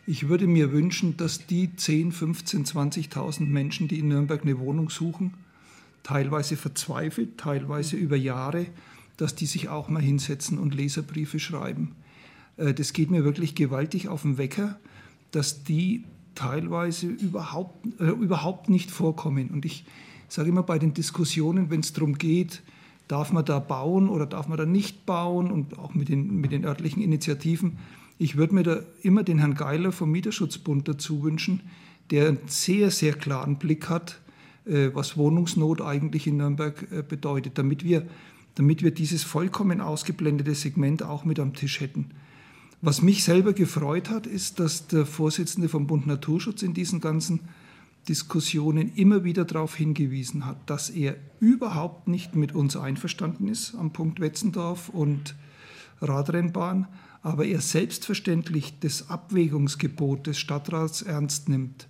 [0.07, 4.91] ich würde mir wünschen, dass die 10, 15, 20.000 Menschen, die in Nürnberg eine Wohnung
[4.91, 5.33] suchen,
[6.03, 8.67] teilweise verzweifelt, teilweise über Jahre,
[9.17, 11.95] dass die sich auch mal hinsetzen und Leserbriefe schreiben.
[12.57, 14.79] Äh, das geht mir wirklich gewaltig auf den Wecker,
[15.31, 19.51] dass die teilweise überhaupt, äh, überhaupt nicht vorkommen.
[19.51, 19.85] Und ich
[20.29, 22.63] sage immer bei den Diskussionen, wenn es darum geht,
[23.09, 26.53] darf man da bauen oder darf man da nicht bauen und auch mit den, mit
[26.53, 27.79] den örtlichen Initiativen,
[28.17, 31.61] ich würde mir da immer den Herrn Geiler vom Mieterschutzbund dazu wünschen,
[32.11, 34.21] der einen sehr, sehr klaren Blick hat,
[34.67, 38.07] äh, was Wohnungsnot eigentlich in Nürnberg äh, bedeutet, damit wir
[38.55, 42.11] damit wir dieses vollkommen ausgeblendete Segment auch mit am Tisch hätten.
[42.81, 47.41] Was mich selber gefreut hat, ist, dass der Vorsitzende vom Bund Naturschutz in diesen ganzen
[48.09, 53.93] Diskussionen immer wieder darauf hingewiesen hat, dass er überhaupt nicht mit uns einverstanden ist am
[53.93, 55.35] Punkt Wetzendorf und
[56.03, 56.87] Radrennbahn,
[57.23, 61.89] aber er selbstverständlich das Abwägungsgebot des Stadtrats ernst nimmt.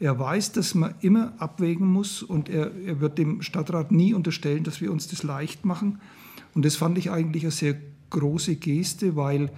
[0.00, 4.64] Er weiß, dass man immer abwägen muss und er, er wird dem Stadtrat nie unterstellen,
[4.64, 6.00] dass wir uns das leicht machen.
[6.54, 7.76] Und das fand ich eigentlich eine sehr
[8.08, 9.50] große Geste, weil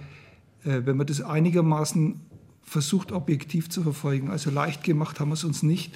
[0.65, 2.19] äh, wenn man das einigermaßen
[2.61, 5.95] versucht, objektiv zu verfolgen, also leicht gemacht haben wir es uns nicht.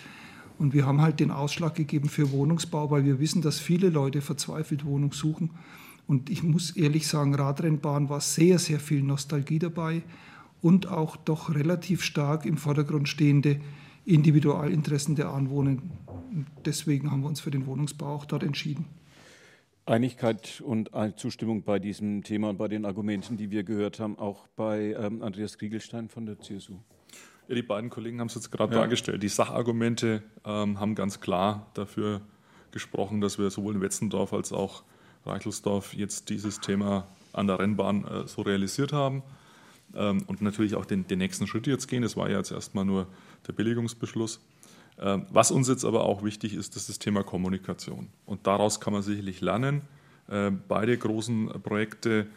[0.58, 4.22] Und wir haben halt den Ausschlag gegeben für Wohnungsbau, weil wir wissen, dass viele Leute
[4.22, 5.52] verzweifelt Wohnung suchen.
[6.08, 10.04] Und ich muss ehrlich sagen, Radrennbahn war sehr, sehr viel Nostalgie dabei
[10.62, 13.60] und auch doch relativ stark im Vordergrund stehende
[14.08, 15.78] Individualinteressen der Anwohner.
[16.66, 18.86] Deswegen haben wir uns für den Wohnungsbau auch dort entschieden.
[19.86, 24.48] Einigkeit und Zustimmung bei diesem Thema und bei den Argumenten, die wir gehört haben, auch
[24.56, 26.74] bei ähm, Andreas Kriegelstein von der CSU.
[27.48, 28.82] Ja, die beiden Kollegen haben es jetzt gerade ja.
[28.82, 29.24] dargestellt.
[29.24, 32.22] Die Sachargumente ähm, haben ganz klar dafür
[32.72, 34.84] gesprochen, dass wir sowohl in Wetzendorf als auch
[35.26, 39.24] Reichelsdorf jetzt dieses Thema an der Rennbahn äh, so realisiert haben
[39.96, 42.02] ähm, und natürlich auch den, den nächsten Schritt jetzt gehen.
[42.02, 43.08] Das war ja jetzt erstmal nur
[43.48, 44.40] der Billigungsbeschluss.
[45.00, 48.08] Ähm, was uns jetzt aber auch wichtig ist, ist das Thema Kommunikation.
[48.26, 49.82] Und daraus kann man sicherlich lernen.
[50.30, 52.28] Ähm, beide großen Projekte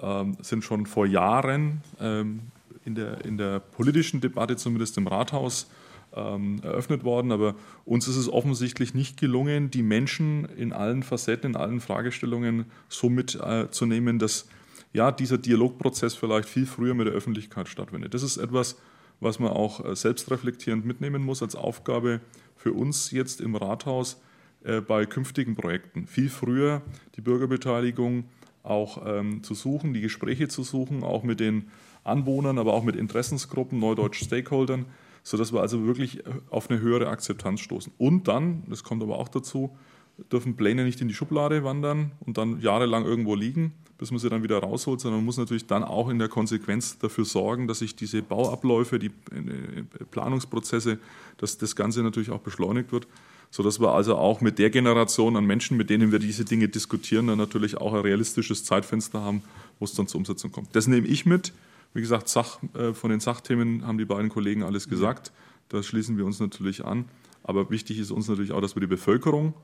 [0.00, 5.68] ähm, sind schon vor Jahren in der, in der politischen Debatte, zumindest im Rathaus,
[6.12, 7.30] eröffnet worden.
[7.30, 7.54] Aber
[7.84, 13.08] uns ist es offensichtlich nicht gelungen, die Menschen in allen Facetten, in allen Fragestellungen so
[13.08, 14.48] mitzunehmen, dass
[14.92, 18.14] ja, dieser Dialogprozess vielleicht viel früher mit der Öffentlichkeit stattfindet.
[18.14, 18.76] Das ist etwas,
[19.20, 22.20] was man auch äh, selbstreflektierend mitnehmen muss als Aufgabe
[22.56, 24.20] für uns jetzt im Rathaus
[24.64, 26.06] äh, bei künftigen Projekten.
[26.06, 26.82] Viel früher
[27.16, 28.24] die Bürgerbeteiligung
[28.62, 31.70] auch ähm, zu suchen, die Gespräche zu suchen, auch mit den
[32.04, 34.86] Anwohnern, aber auch mit Interessensgruppen, neudeutsch Stakeholdern,
[35.22, 37.92] sodass wir also wirklich äh, auf eine höhere Akzeptanz stoßen.
[37.98, 39.76] Und dann, das kommt aber auch dazu,
[40.32, 44.28] dürfen Pläne nicht in die Schublade wandern und dann jahrelang irgendwo liegen, bis man sie
[44.28, 47.80] dann wieder rausholt, sondern man muss natürlich dann auch in der Konsequenz dafür sorgen, dass
[47.80, 50.98] sich diese Bauabläufe, die äh, Planungsprozesse,
[51.36, 53.06] dass das Ganze natürlich auch beschleunigt wird,
[53.50, 57.26] sodass wir also auch mit der Generation an Menschen, mit denen wir diese Dinge diskutieren,
[57.26, 59.42] dann natürlich auch ein realistisches Zeitfenster haben,
[59.78, 60.74] wo es dann zur Umsetzung kommt.
[60.74, 61.52] Das nehme ich mit.
[61.92, 65.32] Wie gesagt, Sach, äh, von den Sachthemen haben die beiden Kollegen alles gesagt.
[65.68, 67.06] Da schließen wir uns natürlich an.
[67.42, 69.54] Aber wichtig ist uns natürlich auch, dass wir die Bevölkerung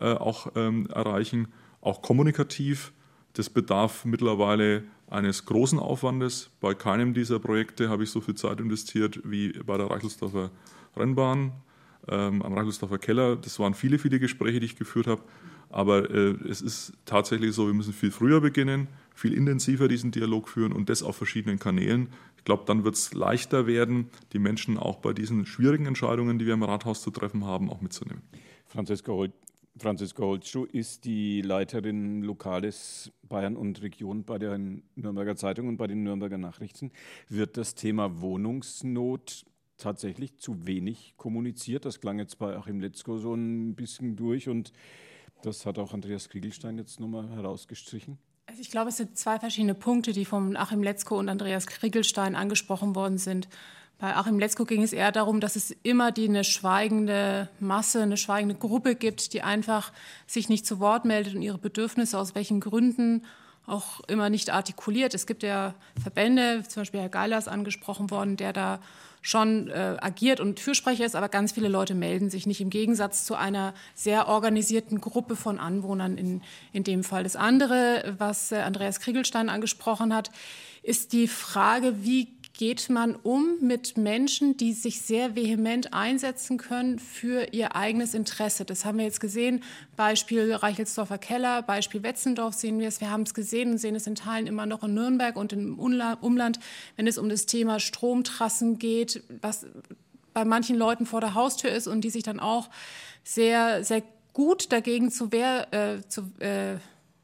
[0.00, 1.48] äh, auch ähm, erreichen,
[1.80, 2.92] auch kommunikativ
[3.34, 6.50] das bedarf mittlerweile eines großen Aufwandes.
[6.60, 10.50] Bei keinem dieser Projekte habe ich so viel Zeit investiert wie bei der Reichelsdorfer
[10.96, 11.52] Rennbahn.
[12.08, 13.36] ähm, am Rachelsdorfer Keller.
[13.36, 15.22] Das waren viele, viele Gespräche, die ich geführt habe.
[15.70, 20.48] Aber äh, es ist tatsächlich so, wir müssen viel früher beginnen, viel intensiver diesen Dialog
[20.48, 22.08] führen und das auf verschiedenen Kanälen.
[22.38, 26.46] Ich glaube, dann wird es leichter werden, die Menschen auch bei diesen schwierigen Entscheidungen, die
[26.46, 28.22] wir im Rathaus zu treffen haben, auch mitzunehmen.
[28.66, 29.32] Franziska, Holt,
[29.78, 35.86] Franziska Holtschuh ist die Leiterin Lokales Bayern und Region bei der Nürnberger Zeitung und bei
[35.86, 36.90] den Nürnberger Nachrichten.
[37.28, 39.44] Wird das Thema Wohnungsnot
[39.76, 41.84] tatsächlich zu wenig kommuniziert?
[41.84, 44.72] Das klang jetzt bei Achim Letzko so ein bisschen durch und
[45.42, 48.18] das hat auch Andreas Kriegelstein jetzt nochmal herausgestrichen.
[48.46, 52.34] Also ich glaube, es sind zwei verschiedene Punkte, die von Achim Letzko und Andreas Kriegelstein
[52.34, 53.48] angesprochen worden sind.
[54.00, 58.16] Bei Achim Letzko ging es eher darum, dass es immer die eine schweigende Masse, eine
[58.16, 59.92] schweigende Gruppe gibt, die einfach
[60.28, 63.24] sich nicht zu Wort meldet und ihre Bedürfnisse aus welchen Gründen
[63.66, 65.14] auch immer nicht artikuliert.
[65.14, 68.78] Es gibt ja Verbände, zum Beispiel Herr Geiler ist angesprochen worden, der da
[69.20, 73.24] schon äh, agiert und Fürsprecher ist, aber ganz viele Leute melden sich nicht, im Gegensatz
[73.24, 76.40] zu einer sehr organisierten Gruppe von Anwohnern in,
[76.72, 77.24] in dem Fall.
[77.24, 80.30] Das andere, was äh, Andreas Kriegelstein angesprochen hat,
[80.82, 86.98] ist die Frage, wie geht man um mit Menschen, die sich sehr vehement einsetzen können
[86.98, 88.64] für ihr eigenes Interesse.
[88.64, 89.62] Das haben wir jetzt gesehen.
[89.96, 93.00] Beispiel Reichelsdorfer Keller, Beispiel Wetzendorf sehen wir es.
[93.00, 95.78] Wir haben es gesehen und sehen es in Teilen immer noch in Nürnberg und im
[95.78, 96.58] Umland,
[96.96, 99.64] wenn es um das Thema Stromtrassen geht, was
[100.34, 102.70] bei manchen Leuten vor der Haustür ist und die sich dann auch
[103.22, 106.78] sehr, sehr gut dagegen zu, wehr, äh, zu, äh,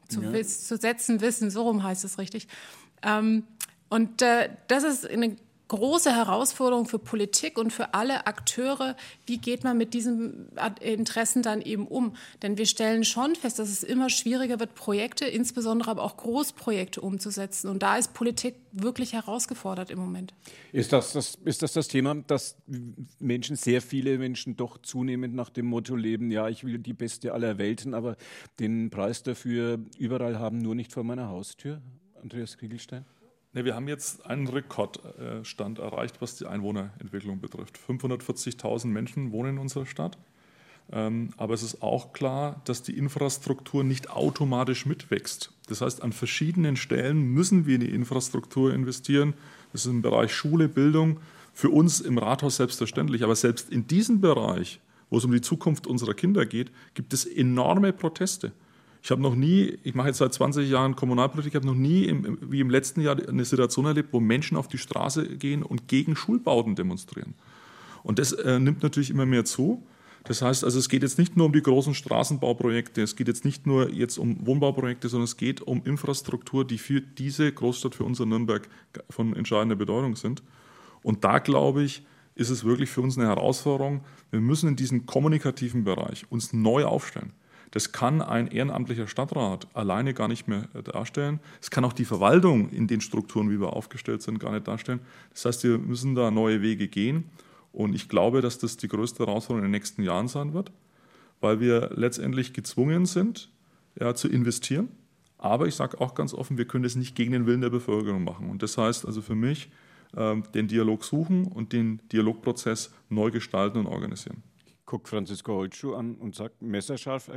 [0.07, 0.43] zu, ja.
[0.43, 1.51] zu, setzen wissen.
[1.51, 2.47] So rum heißt es richtig.
[3.03, 3.43] Ähm,
[3.95, 5.37] und äh, das ist eine
[5.69, 8.97] große Herausforderung für Politik und für alle Akteure.
[9.25, 10.49] Wie geht man mit diesen
[10.81, 12.13] Interessen dann eben um?
[12.41, 16.99] Denn wir stellen schon fest, dass es immer schwieriger wird, Projekte, insbesondere aber auch Großprojekte
[16.99, 17.69] umzusetzen.
[17.69, 20.33] Und da ist Politik wirklich herausgefordert im Moment.
[20.73, 22.57] Ist das das, ist das, das Thema, dass
[23.19, 27.33] Menschen, sehr viele Menschen doch zunehmend nach dem Motto leben, ja, ich will die beste
[27.33, 28.17] aller Welten, aber
[28.59, 31.81] den Preis dafür überall haben, nur nicht vor meiner Haustür?
[32.21, 33.05] Andreas Kriegelstein?
[33.55, 37.79] Ne, wir haben jetzt einen Rekordstand erreicht, was die Einwohnerentwicklung betrifft.
[37.87, 40.17] 540.000 Menschen wohnen in unserer Stadt.
[40.91, 45.53] Ähm, aber es ist auch klar, dass die Infrastruktur nicht automatisch mitwächst.
[45.67, 49.33] Das heißt, an verschiedenen Stellen müssen wir in die Infrastruktur investieren.
[49.71, 51.21] Das ist im Bereich Schule, Bildung,
[51.53, 53.23] für uns im Rathaus selbstverständlich.
[53.23, 57.25] Aber selbst in diesem Bereich, wo es um die Zukunft unserer Kinder geht, gibt es
[57.25, 58.51] enorme Proteste.
[59.05, 62.05] Ich habe noch nie, ich mache jetzt seit 20 Jahren Kommunalpolitik, ich habe noch nie
[62.05, 65.87] im, wie im letzten Jahr eine Situation erlebt, wo Menschen auf die Straße gehen und
[65.87, 67.35] gegen Schulbauten demonstrieren.
[68.01, 69.85] Und das äh, nimmt natürlich immer mehr zu.
[70.23, 73.45] Das heißt also, es geht jetzt nicht nur um die großen Straßenbauprojekte, es geht jetzt
[73.45, 78.05] nicht nur jetzt um Wohnbauprojekte, sondern es geht um Infrastruktur, die für diese Großstadt, für
[78.05, 78.67] unser Nürnberg
[79.11, 80.41] von entscheidender Bedeutung sind.
[81.03, 84.03] Und da glaube ich, ist es wirklich für uns eine Herausforderung.
[84.31, 87.33] Wir müssen in diesem kommunikativen Bereich uns neu aufstellen.
[87.75, 91.41] Das kann ein ehrenamtlicher Stadtrat alleine gar nicht mehr darstellen.
[91.59, 95.01] Es kann auch die Verwaltung in den Strukturen, wie wir aufgestellt sind, gar nicht darstellen.
[95.31, 97.25] Das heißt, wir müssen da neue Wege gehen.
[97.73, 100.71] Und ich glaube, dass das die größte Herausforderung in den nächsten Jahren sein wird,
[101.41, 103.51] weil wir letztendlich gezwungen sind,
[103.99, 104.87] ja, zu investieren.
[105.37, 108.23] Aber ich sage auch ganz offen, wir können das nicht gegen den Willen der Bevölkerung
[108.23, 108.49] machen.
[108.49, 109.69] Und das heißt also für mich,
[110.15, 114.43] äh, den Dialog suchen und den Dialogprozess neu gestalten und organisieren.
[114.85, 117.27] Guckt Franzisko Holtschuh an und sagt, messerscharf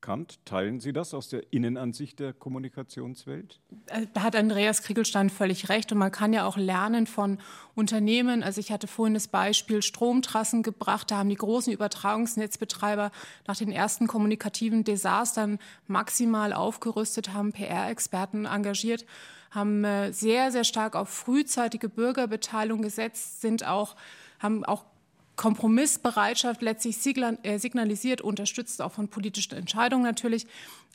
[0.00, 3.60] Kant, teilen Sie das aus der Innenansicht der Kommunikationswelt?
[3.86, 5.90] Äh, da hat Andreas Kriegelstein völlig recht.
[5.92, 7.38] Und man kann ja auch lernen von
[7.74, 8.42] Unternehmen.
[8.42, 11.10] Also ich hatte vorhin das Beispiel Stromtrassen gebracht.
[11.10, 13.10] Da haben die großen Übertragungsnetzbetreiber
[13.46, 19.04] nach den ersten kommunikativen Desastern maximal aufgerüstet, haben PR-Experten engagiert,
[19.50, 23.96] haben äh, sehr, sehr stark auf frühzeitige Bürgerbeteiligung gesetzt, sind auch
[24.38, 24.84] haben auch
[25.38, 30.46] Kompromissbereitschaft letztlich äh, signalisiert, unterstützt auch von politischen Entscheidungen natürlich.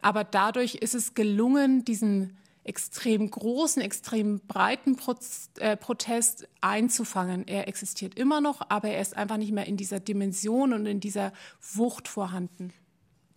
[0.02, 4.98] Aber dadurch ist es gelungen, diesen extrem großen, extrem breiten
[5.60, 7.48] äh, Protest einzufangen.
[7.48, 11.00] Er existiert immer noch, aber er ist einfach nicht mehr in dieser Dimension und in
[11.00, 11.34] dieser
[11.74, 12.74] Wucht vorhanden.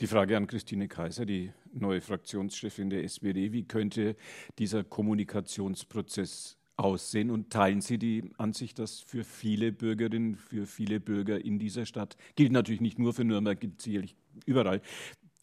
[0.01, 3.53] Die Frage an Christine Kaiser, die neue Fraktionschefin der SPD.
[3.53, 4.17] Wie könnte
[4.59, 11.43] dieser Kommunikationsprozess aussehen und teilen Sie die Ansicht, dass für viele Bürgerinnen, für viele Bürger
[11.43, 14.83] in dieser Stadt, gilt natürlich nicht nur für Nürnberg, gilt sicherlich überall,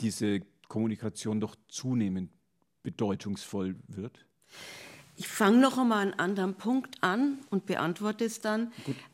[0.01, 2.29] diese Kommunikation doch zunehmend
[2.83, 4.25] bedeutungsvoll wird?
[5.15, 8.71] Ich fange noch einmal einen anderen Punkt an und beantworte es dann.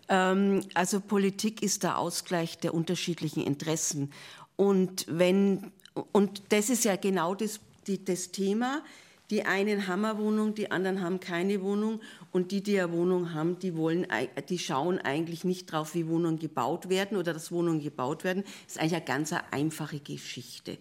[0.08, 4.12] Ähm, also Politik ist der Ausgleich der unterschiedlichen Interessen.
[4.56, 5.72] Und wenn
[6.12, 8.84] und das ist ja genau das, die, das Thema
[9.30, 12.02] Die einen haben eine Wohnung, die anderen haben keine Wohnung
[12.32, 14.08] und die, die eine Wohnung haben, die, wollen,
[14.50, 18.44] die schauen eigentlich nicht drauf, wie Wohnungen gebaut werden oder dass Wohnungen gebaut werden.
[18.66, 20.78] Das ist eigentlich eine ganz einfache Geschichte.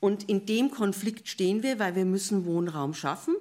[0.00, 3.36] Und in dem Konflikt stehen wir, weil wir müssen Wohnraum schaffen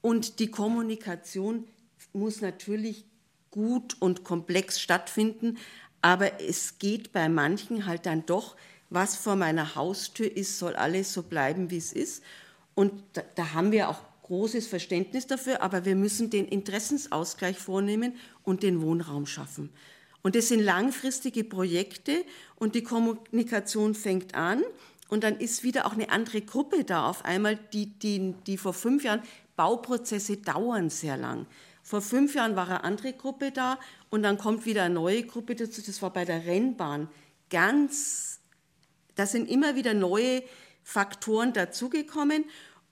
[0.00, 1.64] und die Kommunikation
[2.12, 3.04] muss natürlich
[3.50, 5.58] gut und komplex stattfinden,
[6.02, 8.56] aber es geht bei manchen halt dann doch,
[8.88, 12.22] was vor meiner Haustür ist, soll alles so bleiben, wie es ist.
[12.80, 18.14] Und da, da haben wir auch großes Verständnis dafür, aber wir müssen den Interessensausgleich vornehmen
[18.42, 19.68] und den Wohnraum schaffen.
[20.22, 22.24] Und das sind langfristige Projekte
[22.56, 24.62] und die Kommunikation fängt an
[25.10, 28.72] und dann ist wieder auch eine andere Gruppe da auf einmal, die, die, die vor
[28.72, 29.20] fünf Jahren,
[29.56, 31.44] Bauprozesse dauern sehr lang.
[31.82, 33.78] Vor fünf Jahren war eine andere Gruppe da
[34.08, 35.82] und dann kommt wieder eine neue Gruppe dazu.
[35.84, 37.10] Das war bei der Rennbahn
[37.50, 38.40] ganz,
[39.16, 40.42] da sind immer wieder neue
[40.82, 42.44] Faktoren dazugekommen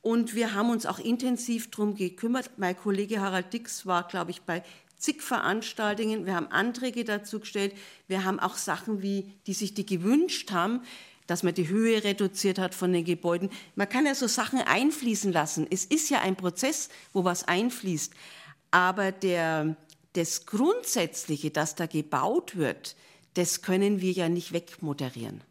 [0.09, 2.53] und wir haben uns auch intensiv darum gekümmert.
[2.57, 4.63] Mein Kollege Harald Dix war, glaube ich, bei
[4.97, 6.25] zig Veranstaltungen.
[6.25, 7.75] Wir haben Anträge dazu gestellt.
[8.07, 10.81] Wir haben auch Sachen, wie, die sich die gewünscht haben,
[11.27, 13.51] dass man die Höhe reduziert hat von den Gebäuden.
[13.77, 15.67] Man kann ja so Sachen einfließen lassen.
[15.69, 18.15] Es ist ja ein Prozess, wo was einfließt.
[18.71, 19.77] Aber der,
[20.15, 22.97] das Grundsätzliche, das da gebaut wird,
[23.35, 25.43] das können wir ja nicht wegmoderieren.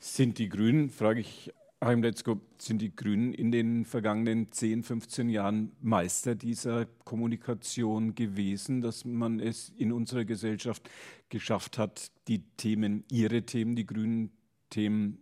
[0.00, 1.52] Sind die Grünen, frage ich
[1.82, 8.80] Heim Letzko, sind die Grünen in den vergangenen 10, 15 Jahren Meister dieser Kommunikation gewesen,
[8.80, 10.90] dass man es in unserer Gesellschaft
[11.28, 14.30] geschafft hat, die Themen, ihre Themen, die grünen
[14.70, 15.18] Themen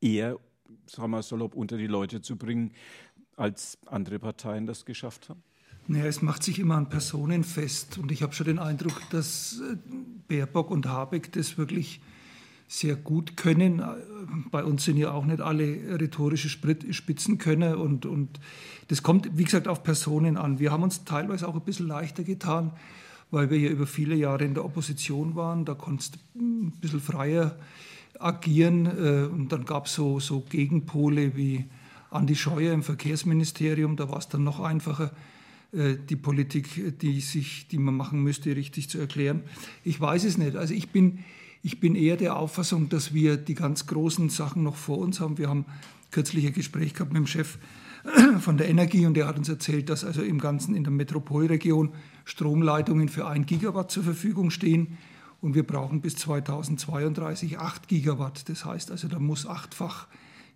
[0.00, 0.38] eher,
[0.86, 2.72] sagen wir salopp, unter die Leute zu bringen,
[3.36, 5.42] als andere Parteien das geschafft haben?
[5.88, 7.98] Naja, es macht sich immer an Personen fest.
[7.98, 9.76] Und ich habe schon den Eindruck, dass äh,
[10.26, 12.00] Baerbock und Habeck das wirklich
[12.68, 13.82] sehr gut können.
[14.50, 17.78] Bei uns sind ja auch nicht alle rhetorische Spitzenkönner.
[17.78, 18.38] Und, und
[18.88, 20.58] das kommt, wie gesagt, auf Personen an.
[20.58, 22.72] Wir haben uns teilweise auch ein bisschen leichter getan,
[23.30, 25.64] weil wir ja über viele Jahre in der Opposition waren.
[25.64, 27.56] Da konntest du ein bisschen freier
[28.18, 28.86] agieren.
[28.86, 31.64] Äh, und dann gab es so, so Gegenpole wie
[32.10, 33.96] Andi Scheuer im Verkehrsministerium.
[33.96, 35.10] Da war es dann noch einfacher
[35.72, 39.42] äh, die Politik, die, sich, die man machen müsste, richtig zu erklären.
[39.84, 40.56] Ich weiß es nicht.
[40.56, 41.20] Also ich bin,
[41.62, 45.38] ich bin eher der Auffassung, dass wir die ganz großen Sachen noch vor uns haben.
[45.38, 45.64] Wir haben
[46.10, 47.58] kürzlich ein Gespräch gehabt mit dem Chef
[48.40, 51.90] von der Energie und der hat uns erzählt, dass also im Ganzen in der Metropolregion
[52.24, 54.98] Stromleitungen für ein Gigawatt zur Verfügung stehen
[55.40, 58.48] und wir brauchen bis 2032 acht Gigawatt.
[58.48, 60.06] Das heißt also, da muss achtfach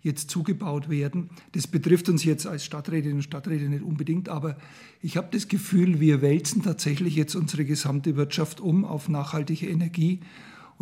[0.02, 1.30] jetzt zugebaut werden.
[1.52, 4.56] Das betrifft uns jetzt als Stadträtinnen und Stadträte nicht unbedingt, aber
[5.00, 10.20] ich habe das Gefühl, wir wälzen tatsächlich jetzt unsere gesamte Wirtschaft um auf nachhaltige Energie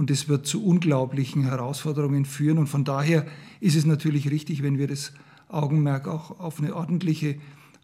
[0.01, 2.57] und es wird zu unglaublichen Herausforderungen führen.
[2.57, 3.27] Und von daher
[3.61, 5.13] ist es natürlich richtig, wenn wir das
[5.49, 7.39] Augenmerk auch auf eine ordentliche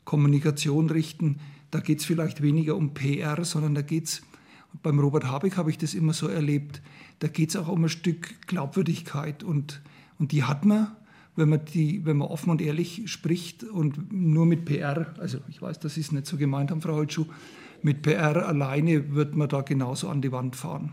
[0.07, 1.41] Kommunikation richten.
[1.71, 4.23] Da geht es vielleicht weniger um PR, sondern da geht es,
[4.83, 6.81] beim Robert Habeck habe ich das immer so erlebt,
[7.19, 9.83] da geht es auch um ein Stück Glaubwürdigkeit und,
[10.19, 10.97] und die hat man
[11.39, 15.61] wenn man, die, wenn man offen und ehrlich spricht und nur mit PR, also ich
[15.61, 17.27] weiß, das ist nicht so gemeint haben, Frau Holtschuh,
[17.83, 20.93] mit PR alleine wird man da genauso an die Wand fahren.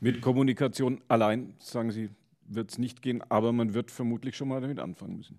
[0.00, 2.10] Mit Kommunikation allein, sagen Sie,
[2.46, 5.38] wird es nicht gehen, aber man wird vermutlich schon mal damit anfangen müssen.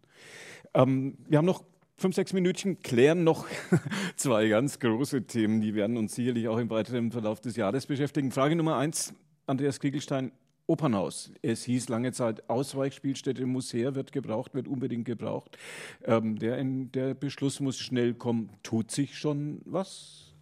[0.74, 1.64] Ähm, wir haben noch
[1.98, 3.48] fünf, sechs Minütchen, klären noch
[4.16, 8.32] zwei ganz große Themen, die werden uns sicherlich auch im weiteren Verlauf des Jahres beschäftigen.
[8.32, 9.14] Frage Nummer eins,
[9.48, 10.32] Andreas Kriegelstein,
[10.68, 11.32] Opernhaus.
[11.44, 15.58] Es hieß lange Zeit, Ausweichspielstätte muss her, wird gebraucht, wird unbedingt gebraucht.
[16.04, 18.50] Ähm, der, der Beschluss muss schnell kommen.
[18.64, 20.34] Tut sich schon was?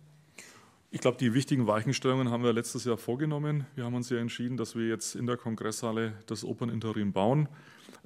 [0.93, 3.65] Ich glaube, die wichtigen Weichenstellungen haben wir letztes Jahr vorgenommen.
[3.73, 7.49] Wir haben uns ja entschieden, dass wir jetzt in der Kongresshalle das Operninterim bauen.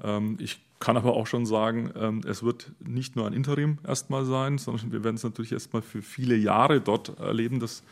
[0.01, 4.23] Ähm, ich kann aber auch schon sagen, ähm, es wird nicht nur ein Interim erstmal
[4.23, 7.83] sein, sondern wir werden es natürlich erstmal für viele Jahre dort erleben, dass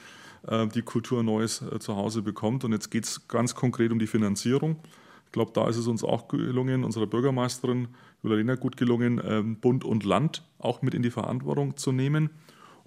[0.47, 2.63] äh, die Kultur Neues äh, zu Hause bekommt.
[2.63, 4.77] Und jetzt geht es ganz konkret um die Finanzierung.
[5.25, 7.89] Ich glaube, da ist es uns auch gelungen, unserer Bürgermeisterin
[8.23, 12.29] Julia gut gelungen, ähm, Bund und Land auch mit in die Verantwortung zu nehmen.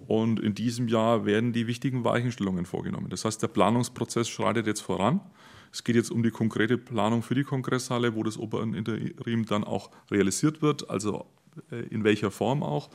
[0.07, 3.09] Und in diesem Jahr werden die wichtigen Weichenstellungen vorgenommen.
[3.09, 5.19] Das heißt, der Planungsprozess schreitet jetzt voran.
[5.71, 9.91] Es geht jetzt um die konkrete Planung für die Kongresshalle, wo das Operninterim dann auch
[10.09, 11.25] realisiert wird, also
[11.71, 12.89] äh, in welcher Form auch.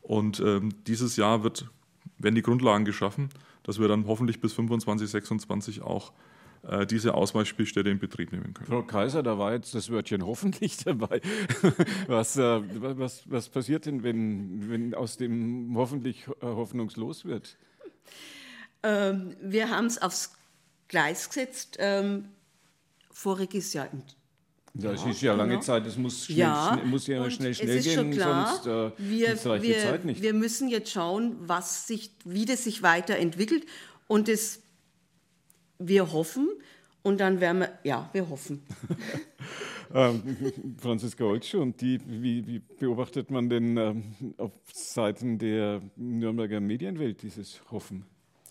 [0.00, 1.68] Und ähm, dieses Jahr wird,
[2.18, 3.28] werden die Grundlagen geschaffen
[3.64, 6.12] dass wir dann hoffentlich bis 25, 26 auch
[6.86, 8.68] diese Ausweichspielstätte in Betrieb nehmen können.
[8.68, 11.20] Frau Kaiser, da war jetzt das Wörtchen hoffentlich dabei.
[12.06, 12.60] Was, äh,
[12.98, 17.56] was, was passiert denn, wenn, wenn aus dem hoffentlich äh, hoffnungslos wird?
[18.82, 20.34] Ähm, wir haben es aufs
[20.88, 21.76] Gleis gesetzt.
[21.80, 22.26] Ähm,
[23.14, 23.88] voriges Jahr,
[24.74, 25.62] Das ja, ist ja lange genau.
[25.62, 28.60] Zeit, es muss, schnell, ja, schnell, muss ja schnell, schnell es ist gehen, schon klar,
[28.62, 30.20] sonst äh, wir, reicht wir, die Zeit nicht.
[30.20, 33.64] Wir müssen jetzt schauen, was sich, wie das sich weiterentwickelt
[34.08, 34.60] und das,
[35.78, 36.48] wir hoffen
[37.02, 38.62] und dann werden wir, ja, wir hoffen.
[39.94, 40.22] ähm,
[40.78, 47.22] Franziska Olschuh, und die, wie, wie, beobachtet man denn ähm, auf Seiten der Nürnberger Medienwelt
[47.22, 48.06] dieses Hoffen?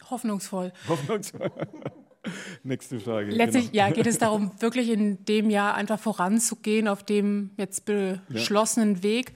[0.10, 0.72] Hoffnungsvoll.
[0.88, 1.52] Hoffnungsvoll.
[2.64, 3.32] Nächste Frage.
[3.32, 3.88] Letztlich genau.
[3.88, 9.04] ja, geht es darum, wirklich in dem Jahr einfach voranzugehen auf dem jetzt beschlossenen ja.
[9.04, 9.34] Weg.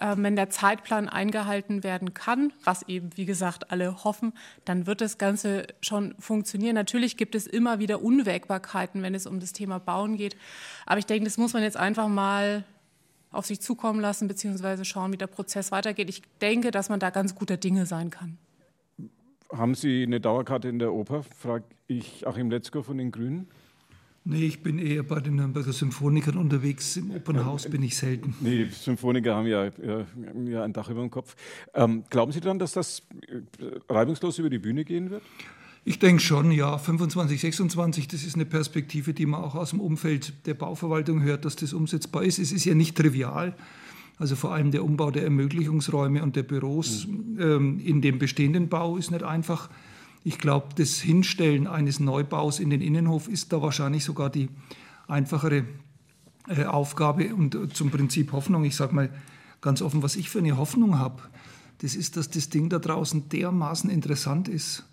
[0.00, 4.32] Äh, wenn der Zeitplan eingehalten werden kann, was eben, wie gesagt, alle hoffen,
[4.64, 6.74] dann wird das Ganze schon funktionieren.
[6.74, 10.36] Natürlich gibt es immer wieder Unwägbarkeiten, wenn es um das Thema Bauen geht.
[10.86, 12.64] Aber ich denke, das muss man jetzt einfach mal
[13.30, 16.08] auf sich zukommen lassen, beziehungsweise schauen, wie der Prozess weitergeht.
[16.08, 18.38] Ich denke, dass man da ganz guter Dinge sein kann.
[19.52, 21.22] Haben Sie eine Dauerkarte in der Oper?
[21.22, 23.48] frage ich Achim Letzko von den Grünen.
[24.22, 26.96] Nee, ich bin eher bei den Nürnberger Symphonikern unterwegs.
[26.98, 28.34] Im Opernhaus bin ich selten.
[28.40, 30.06] Nee, die Symphoniker haben ja, ja,
[30.44, 31.34] ja ein Dach über dem Kopf.
[31.74, 35.22] Ähm, glauben Sie dann, dass das äh, reibungslos über die Bühne gehen wird?
[35.84, 36.76] Ich denke schon, ja.
[36.76, 41.46] 25, 26, das ist eine Perspektive, die man auch aus dem Umfeld der Bauverwaltung hört,
[41.46, 42.38] dass das umsetzbar ist.
[42.38, 43.56] Es ist ja nicht trivial.
[44.18, 47.38] Also vor allem der Umbau der Ermöglichungsräume und der Büros mhm.
[47.40, 49.70] ähm, in dem bestehenden Bau ist nicht einfach.
[50.22, 54.48] Ich glaube, das Hinstellen eines Neubaus in den Innenhof ist da wahrscheinlich sogar die
[55.08, 55.64] einfachere
[56.48, 58.64] äh, Aufgabe und äh, zum Prinzip Hoffnung.
[58.64, 59.10] Ich sage mal
[59.60, 61.22] ganz offen, was ich für eine Hoffnung habe,
[61.78, 64.84] das ist, dass das Ding da draußen dermaßen interessant ist,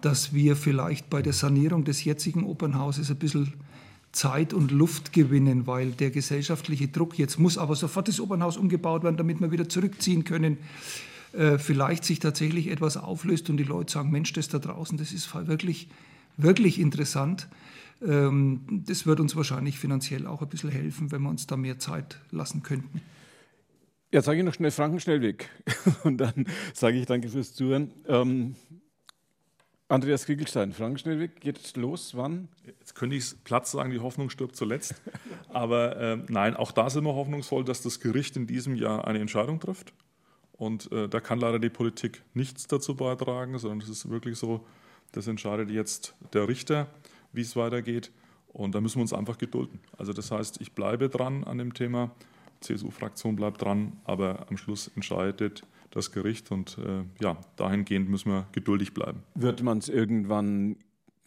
[0.00, 3.54] dass wir vielleicht bei der Sanierung des jetzigen Opernhauses ein bisschen
[4.12, 9.02] Zeit und Luft gewinnen, weil der gesellschaftliche Druck, jetzt muss aber sofort das Opernhaus umgebaut
[9.02, 10.58] werden, damit wir wieder zurückziehen können,
[11.32, 15.12] äh, vielleicht sich tatsächlich etwas auflöst und die Leute sagen, Mensch, das da draußen, das
[15.12, 15.88] ist wirklich,
[16.36, 17.48] wirklich interessant.
[18.06, 21.78] Ähm, das wird uns wahrscheinlich finanziell auch ein bisschen helfen, wenn wir uns da mehr
[21.78, 23.00] Zeit lassen könnten.
[24.10, 25.48] Jetzt sage ich noch schnell Frankenschnellweg
[26.04, 27.92] und dann sage ich danke fürs Zuhören.
[28.06, 28.56] Ähm,
[29.88, 32.48] Andreas Kriegelstein, Frankenschnellweg geht los, wann?
[32.66, 34.94] Jetzt könnte ich es Platz sagen, die Hoffnung stirbt zuletzt.
[35.48, 39.18] Aber äh, nein, auch da sind wir hoffnungsvoll, dass das Gericht in diesem Jahr eine
[39.18, 39.92] Entscheidung trifft.
[40.62, 44.64] Und äh, da kann leider die Politik nichts dazu beitragen, sondern es ist wirklich so,
[45.10, 46.86] das entscheidet jetzt der Richter,
[47.32, 48.12] wie es weitergeht.
[48.52, 49.80] Und da müssen wir uns einfach gedulden.
[49.98, 52.12] Also das heißt, ich bleibe dran an dem Thema,
[52.60, 56.52] CSU-Fraktion bleibt dran, aber am Schluss entscheidet das Gericht.
[56.52, 59.24] Und äh, ja, dahingehend müssen wir geduldig bleiben.
[59.34, 60.76] Wird man es irgendwann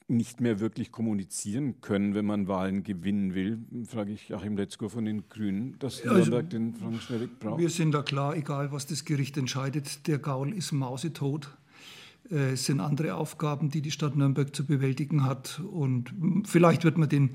[0.07, 5.05] nicht mehr wirklich kommunizieren können, wenn man Wahlen gewinnen will, frage ich Achim Letzko von
[5.05, 7.59] den Grünen, dass Nürnberg also, den Frank Schnellig braucht.
[7.59, 11.49] Wir sind da klar, egal was das Gericht entscheidet, der Gaul ist mausetot.
[12.29, 15.59] Äh, es sind andere Aufgaben, die die Stadt Nürnberg zu bewältigen hat.
[15.71, 16.13] Und
[16.45, 17.31] vielleicht wird man den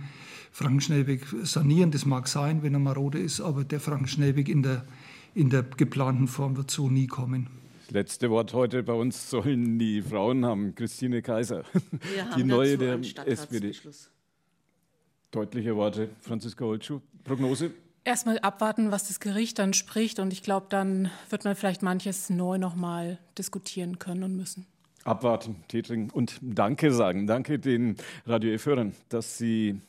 [0.53, 4.85] Frankenschnellweg sanieren, das mag sein, wenn er marode ist, aber der Frankenschnellweg in der
[5.35, 7.49] in der geplanten Form wird so nie kommen.
[7.91, 10.76] Das letzte Wort heute bei uns sollen die Frauen haben.
[10.76, 13.72] Christine Kaiser, Wir die neue der SPD.
[15.32, 17.01] Deutliche Worte, Franziska Holtschuh.
[17.24, 17.72] Prognose?
[18.05, 20.20] Erstmal abwarten, was das Gericht dann spricht.
[20.20, 24.66] Und ich glaube, dann wird man vielleicht manches neu nochmal diskutieren können und müssen.
[25.03, 27.26] Abwarten, Tee trinken und Danke sagen.
[27.26, 29.80] Danke den Radio F-Hörern, dass Sie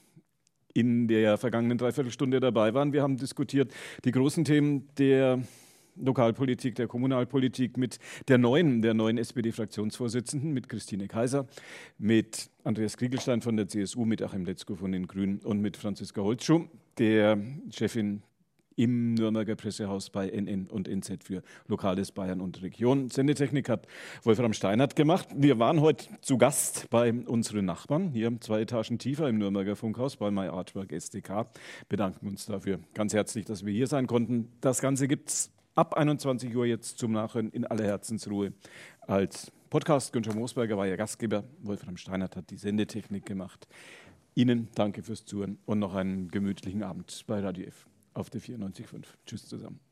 [0.73, 2.93] in der vergangenen Dreiviertelstunde dabei waren.
[2.93, 3.71] Wir haben diskutiert
[4.05, 5.43] die großen Themen der
[5.95, 11.47] Lokalpolitik, der Kommunalpolitik mit der neuen, der neuen SPD-Fraktionsvorsitzenden, mit Christine Kaiser,
[11.97, 16.21] mit Andreas Kriegelstein von der CSU, mit Achim Letzko von den Grünen und mit Franziska
[16.21, 16.65] Holzschuh,
[16.97, 17.37] der
[17.71, 18.23] Chefin
[18.75, 23.09] im Nürnberger Pressehaus bei NN und NZ für Lokales Bayern und Region.
[23.09, 23.87] Sendetechnik hat
[24.23, 25.27] Wolfram Steinert gemacht.
[25.35, 30.15] Wir waren heute zu Gast bei unseren Nachbarn, hier zwei Etagen tiefer im Nürnberger Funkhaus
[30.15, 31.47] bei My Artwork SDK.
[31.89, 34.49] Bedanken uns dafür ganz herzlich, dass wir hier sein konnten.
[34.61, 38.53] Das Ganze gibt es ab 21 Uhr jetzt zum Nachhören in aller Herzensruhe
[39.01, 40.13] als Podcast.
[40.13, 41.43] Günther Moosberger war ja Gastgeber.
[41.61, 43.67] Wolfram Steinert hat die Sendetechnik gemacht.
[44.35, 49.05] Ihnen danke fürs Zuhören und noch einen gemütlichen Abend bei Radio F auf der 94.5.
[49.25, 49.90] Tschüss zusammen.